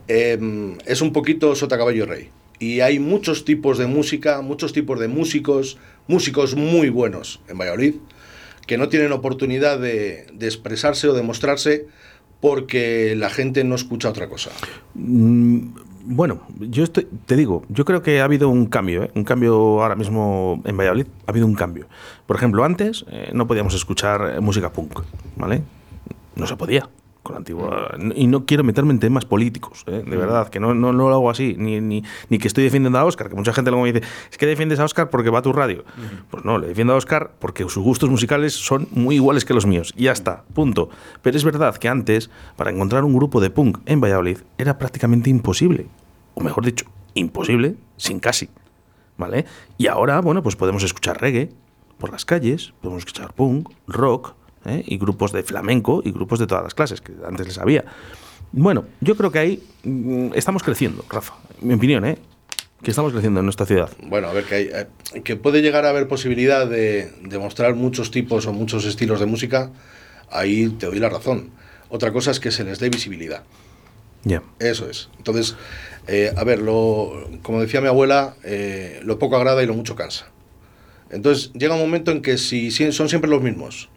[0.08, 0.38] Eh,
[0.86, 2.30] es un poquito sota caballo rey.
[2.58, 7.94] Y hay muchos tipos de música, muchos tipos de músicos, músicos muy buenos en Valladolid,
[8.66, 11.86] que no tienen oportunidad de, de expresarse o de mostrarse
[12.40, 14.50] porque la gente no escucha otra cosa.
[14.94, 15.68] Mm,
[16.12, 19.12] Bueno, yo estoy, te digo, yo creo que ha habido un cambio, ¿eh?
[19.14, 21.86] un cambio ahora mismo en Valladolid, ha habido un cambio.
[22.26, 25.02] Por ejemplo, antes eh, no podíamos escuchar eh, música punk,
[25.36, 25.62] ¿vale?
[26.34, 26.88] No se podía
[27.22, 27.96] con la antigua.
[28.16, 30.02] Y no quiero meterme en temas políticos, ¿eh?
[30.04, 32.98] de verdad, que no, no, no lo hago así, ni, ni, ni que estoy defendiendo
[32.98, 35.38] a Oscar, que mucha gente luego me dice, es que defiendes a Oscar porque va
[35.38, 35.84] a tu radio.
[36.30, 39.64] Pues no, le defiendo a Oscar porque sus gustos musicales son muy iguales que los
[39.64, 40.90] míos, y ya está, punto.
[41.22, 45.30] Pero es verdad que antes, para encontrar un grupo de punk en Valladolid, era prácticamente
[45.30, 45.86] imposible,
[46.40, 48.48] o mejor dicho, imposible sin casi.
[49.16, 49.44] ¿Vale?
[49.76, 51.50] Y ahora, bueno, pues podemos escuchar reggae
[51.98, 54.34] por las calles, podemos escuchar punk, rock,
[54.64, 54.82] ¿eh?
[54.86, 57.84] y grupos de flamenco y grupos de todas las clases, que antes les había.
[58.52, 62.18] Bueno, yo creo que ahí mm, estamos creciendo, Rafa, mi opinión, ¿eh?
[62.82, 63.90] que estamos creciendo en nuestra ciudad.
[64.02, 67.74] Bueno, a ver, que, hay, eh, que puede llegar a haber posibilidad de, de mostrar
[67.74, 69.70] muchos tipos o muchos estilos de música,
[70.30, 71.50] ahí te doy la razón.
[71.90, 73.44] Otra cosa es que se les dé visibilidad.
[74.24, 74.42] Ya.
[74.58, 75.08] Eso es.
[75.18, 75.56] Entonces,
[76.12, 79.94] eh, a ver, lo, como decía mi abuela, eh, lo poco agrada y lo mucho
[79.94, 80.26] cansa.
[81.08, 83.88] Entonces, llega un momento en que si, son siempre los mismos,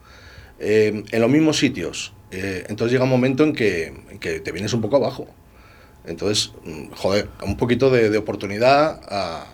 [0.59, 4.97] eh, en los mismos sitios, entonces llega un momento en que, te vienes un poco
[4.97, 5.27] abajo.
[6.05, 9.45] Entonces, mm, joder, un poquito de, de oportunidad a,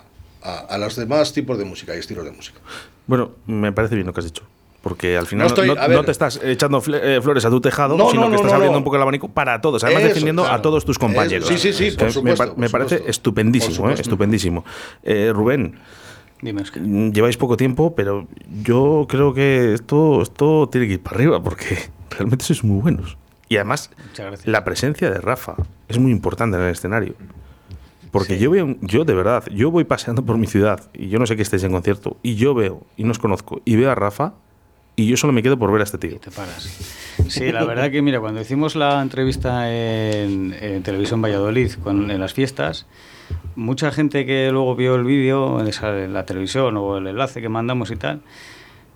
[0.41, 2.59] a, a los demás tipos de música y estilos de música.
[3.07, 4.43] Bueno, me parece bien lo que has dicho.
[4.81, 5.97] Porque al final No no, estoy- no- a ver.
[5.97, 8.55] no te estás echando eh, flores a tu tejado, No, sino no, que estás no,
[8.55, 8.77] abriendo no.
[8.79, 11.49] un poco el abanico para todos, además Eso, defendiendo a todos tus compañeros.
[11.51, 13.09] Eso, sí, sí, sí, por supuesto, me, parece supuesto.
[13.09, 14.63] estupendísimo, eh, estupendísimo.
[15.03, 15.75] Eh, Rubén,
[16.41, 18.25] Dime, mm, lleváis poco tiempo, pero
[18.63, 21.77] yo creo que esto, esto tiene que ir para arriba porque
[22.11, 23.17] realmente sois muy buenos.
[23.49, 23.89] Y además,
[24.45, 25.55] la presencia de Rafa
[25.89, 27.15] es muy importante en el escenario.
[28.11, 31.25] Porque yo veo, yo de verdad, yo voy paseando por mi ciudad y yo no
[31.27, 33.95] sé que estéis en concierto y yo veo y no os conozco y veo a
[33.95, 34.33] Rafa
[35.03, 36.19] y yo solo me quedo por ver a este tío.
[36.19, 36.63] Te paras.
[37.27, 42.19] Sí, la verdad que, mira, cuando hicimos la entrevista en, en Televisión Valladolid con, en
[42.19, 42.85] las fiestas,
[43.55, 47.91] mucha gente que luego vio el vídeo en la televisión o el enlace que mandamos
[47.91, 48.21] y tal,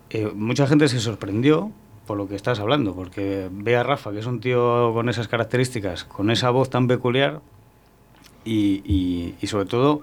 [0.10, 1.72] eh, mucha gente se sorprendió
[2.08, 5.28] por lo que estás hablando, porque ve a Rafa, que es un tío con esas
[5.28, 7.40] características, con esa voz tan peculiar,
[8.46, 10.02] y, y- y sobre todo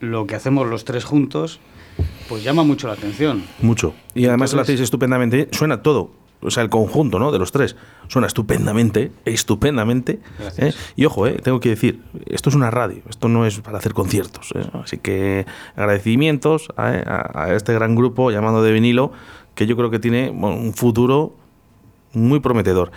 [0.00, 1.60] lo que hacemos los tres juntos,
[2.28, 3.42] pues llama mucho la atención.
[3.60, 3.94] Mucho.
[4.14, 5.48] Y además lo hacéis estupendamente.
[5.52, 6.10] Suena todo.
[6.40, 7.32] O sea, el conjunto ¿no?
[7.32, 7.74] de los tres
[8.08, 10.20] suena estupendamente, estupendamente.
[10.58, 10.72] ¿eh?
[10.94, 11.38] Y ojo, ¿eh?
[11.42, 14.50] tengo que decir, esto es una radio, esto no es para hacer conciertos.
[14.54, 14.62] ¿eh?
[14.74, 19.10] Así que agradecimientos a, a- a este gran grupo llamado de vinilo,
[19.54, 21.34] que yo creo que tiene bueno, un futuro
[22.12, 22.90] muy prometedor.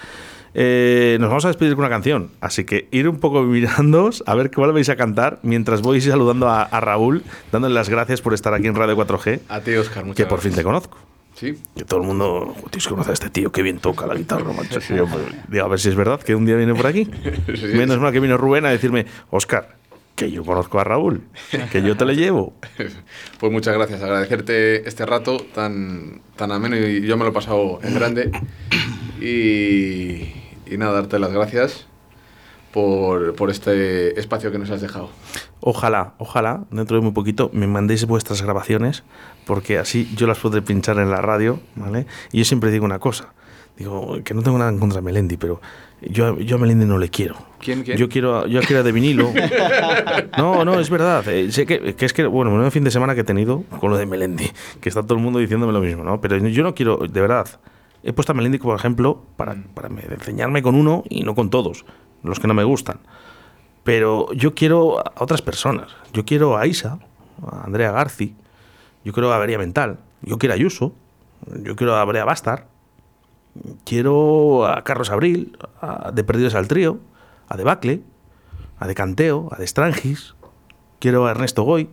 [0.60, 4.34] Eh, nos vamos a despedir con una canción, así que ir un poco mirándoos a
[4.34, 8.34] ver cuál vais a cantar mientras voy saludando a, a Raúl, dándole las gracias por
[8.34, 10.97] estar aquí en Radio 4G, A ti, Oscar, muchas que por fin te conozco.
[11.36, 11.55] Sí.
[11.76, 14.16] Que todo el mundo, "Jo, tienes que conocer a este tío, que bien toca la
[14.16, 14.80] guitarra, macho.
[14.80, 17.08] Yo, pues, digo, a ver si es verdad que un día viene por aquí.
[17.55, 17.68] Sí.
[17.76, 19.76] Menos mal que vino Rubén a decirme, Oscar,
[20.16, 21.22] que yo conozco a Raúl,
[21.72, 22.55] que yo te le llevo.
[23.39, 27.80] Pues muchas gracias, agradecerte este rato tan, tan ameno y yo me lo he pasado
[27.84, 28.32] en grande.
[29.22, 30.34] Y,
[30.72, 31.86] y nada, darte las gracias
[32.72, 35.09] por, por este espacio que nos has dejado.
[35.61, 39.03] Ojalá, ojalá, dentro de muy poquito, me mandéis vuestras grabaciones,
[39.45, 42.05] porque así yo las podré pinchar en la radio, ¿vale?
[42.32, 43.34] Y yo siempre digo una cosa,
[43.78, 45.59] digo, que no tengo nada en contra de Melendi, pero
[46.01, 47.36] yo, yo a Melendi no le quiero.
[47.59, 47.97] ¿Quién, quién?
[47.97, 49.32] Yo quiero, yo quiero de vinilo.
[50.38, 51.28] No, no, es verdad.
[51.30, 53.89] eh, sé que, que es que, bueno, menudo fin de semana que he tenido con
[53.89, 56.22] lo de Melendi, que está todo el mundo diciéndome lo mismo, ¿no?
[56.22, 57.47] Pero yo no quiero, de verdad,
[58.10, 61.49] he puesto a Melendi como ejemplo para, para me- enseñarme con uno y no con
[61.49, 61.86] todos,
[62.24, 62.99] los que no me gustan.
[63.84, 65.95] Pero yo quiero a otras personas.
[66.14, 66.99] Yo quiero a Isa,
[67.45, 68.36] a Andrea Garci,
[69.03, 70.93] yo quiero a Avería Mental, yo quiero a Ayuso,
[71.64, 72.68] yo quiero a Brea Bastar,
[73.86, 76.99] quiero a Carlos Abril, a De Perdidos al Trío,
[77.49, 78.01] a Debacle,
[78.80, 80.36] a De Canteo, a De Strangis,
[80.99, 81.89] quiero a Ernesto Goy,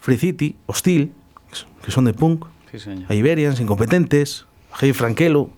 [0.00, 1.12] Free City, Hostil,
[1.84, 2.44] que son de punk,
[2.74, 3.04] Sí, señor.
[3.08, 5.48] a Iberians, Incompetentes, a Javi Franquelo,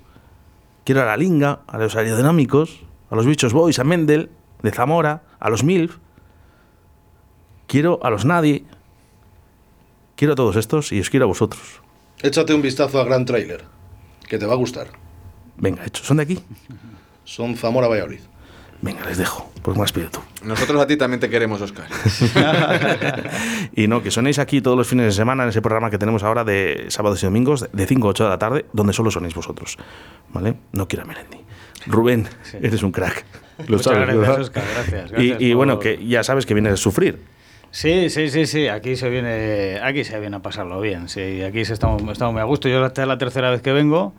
[0.84, 4.28] quiero a la Linga, a los aerodinámicos, a los Bichos Boys, a Mendel,
[4.62, 5.96] de Zamora, a los MILF,
[7.68, 8.64] quiero a los Nadie,
[10.14, 11.80] quiero a todos estos y os quiero a vosotros.
[12.20, 13.64] Échate un vistazo a Gran Trailer,
[14.28, 14.88] que te va a gustar.
[15.56, 16.38] Venga, hecho, ¿son de aquí?
[17.24, 18.20] Son Zamora Valladolid.
[18.82, 20.20] Venga, les dejo, porque me has pedido tú.
[20.44, 21.86] Nosotros a ti también te queremos, Oscar.
[23.74, 26.22] Y no, que sonéis aquí todos los fines de semana en ese programa que tenemos
[26.22, 29.34] ahora de sábados y domingos, de 5 a 8 de la tarde, donde solo sonéis
[29.34, 29.76] vosotros.
[30.32, 30.54] ¿Vale?
[30.72, 31.38] No quiero a Melendi.
[31.86, 32.28] Rubén,
[32.60, 33.24] eres un crack.
[33.68, 34.40] Lo Muchas sabes, gracias, ¿verdad?
[34.40, 37.20] Óscar, gracias, Y- gracias y, bueno, por- que ya sabes que vienes a sufrir.
[37.70, 38.68] Sí, sí, sí, sí.
[38.68, 41.08] Aquí se viene, aquí se viene a pasarlo bien.
[41.08, 42.68] Sí, aquí se estamos, estamos muy a gusto.
[42.68, 44.14] Yo esta es la tercera vez que vengo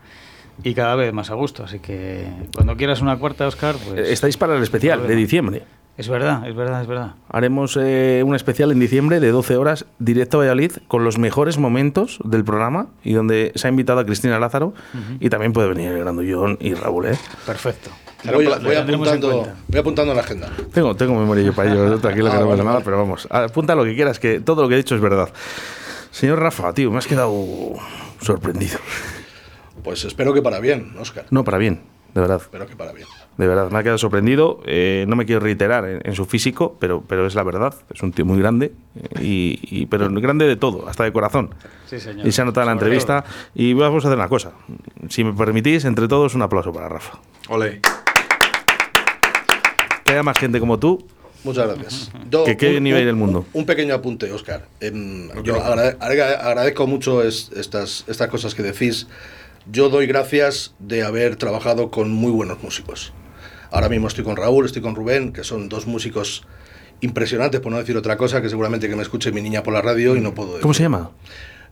[0.64, 1.64] y cada vez más a gusto.
[1.64, 5.64] Así que cuando quieras una cuarta, Oscar, pues Eh, Estáis para el especial de diciembre.
[5.98, 7.16] es verdad, es verdad, es verdad.
[7.30, 11.58] Haremos eh, un especial en diciembre de 12 horas directo a Valladolid con los mejores
[11.58, 14.74] momentos del programa y donde se ha invitado a Cristina Lázaro
[15.20, 17.08] y también puede venir el Grandullón y Raúl.
[17.08, 17.18] ¿eh?
[17.46, 17.90] Perfecto.
[18.34, 20.50] Voy, voy apuntando, voy apuntando en la agenda.
[20.74, 22.86] Tengo, tengo memoria yo para ello, tranquilo que Ah, no pasa vale, nada, vale.
[22.86, 25.30] pero vamos, apunta lo que quieras, que todo lo que he dicho es verdad.
[26.12, 27.32] Señor Rafa, tío, me has quedado
[28.22, 28.80] sorprendido.
[29.88, 31.28] Pues espero que para bien, Oscar.
[31.32, 31.80] No, para bien.
[32.14, 32.42] de verdad.
[32.52, 33.08] pero que para bien.
[33.38, 34.60] De verdad, me ha quedado sorprendido.
[34.66, 37.74] Eh, no me quiero reiterar en, en su físico, pero, pero es la verdad.
[37.96, 41.56] Es un tío muy grande, eh, y, y- pero grande de todo, hasta de corazón.
[41.86, 42.28] Sí, señor.
[42.28, 43.24] Y se ha notado en la entrevista.
[43.56, 44.52] Y vamos a hacer una cosa.
[45.08, 47.20] Si me permitís, entre todos, un aplauso para Rafa.
[47.48, 47.80] Ole.
[50.04, 51.08] Que haya más gente como tú.
[51.46, 52.12] Muchas gracias.
[52.30, 53.46] Yo- ¿Que qué nivel del mundo?
[53.54, 54.68] Un, pequeño apunte, Oscar.
[54.82, 59.08] Em, yo agrade- agrade- agradezco mucho es- estas, estas cosas que decís.
[59.70, 63.12] Yo doy gracias de haber trabajado con muy buenos músicos.
[63.70, 66.46] Ahora mismo estoy con Raúl, estoy con Rubén, que son dos músicos
[67.02, 69.82] impresionantes, por no decir otra cosa, que seguramente que me escuche mi niña por la
[69.82, 70.62] radio y no puedo decir.
[70.62, 71.12] ¿Cómo se llama?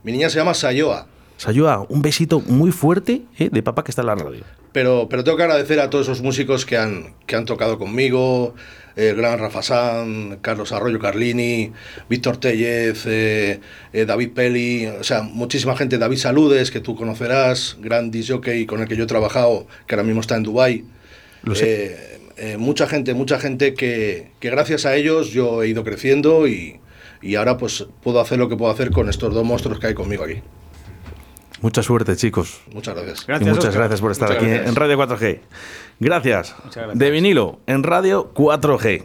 [0.02, 1.06] Mi niña se llama Sayoa.
[1.38, 4.44] Sayua, un besito muy fuerte eh, de papá que está en la radio.
[4.72, 8.54] Pero, pero tengo que agradecer a todos esos músicos que han, que han tocado conmigo,
[8.96, 11.70] el gran Rafa San, Carlos Arroyo Carlini,
[12.08, 13.60] Víctor Tellez, eh,
[13.92, 18.64] eh, David Peli, o sea, muchísima gente, David Saludes, que tú conocerás, gran disc jockey
[18.64, 20.84] con el que yo he trabajado, que ahora mismo está en Dubái.
[21.42, 21.84] Lo sé.
[21.84, 26.46] Eh, eh, mucha gente, mucha gente que, que gracias a ellos yo he ido creciendo
[26.48, 26.80] y,
[27.22, 29.94] y ahora pues puedo hacer lo que puedo hacer con estos dos monstruos que hay
[29.94, 30.42] conmigo aquí.
[31.62, 32.60] Mucha suerte, chicos.
[32.72, 33.22] Muchas gracias.
[33.22, 33.80] Y Gracias, muchas Óscar.
[33.82, 34.68] gracias por estar Muchas aquí gracias.
[34.70, 35.40] en Radio 4G.
[36.00, 36.54] Gracias.
[36.64, 36.98] Muchas gracias.
[36.98, 39.04] De vinilo en Radio 4G.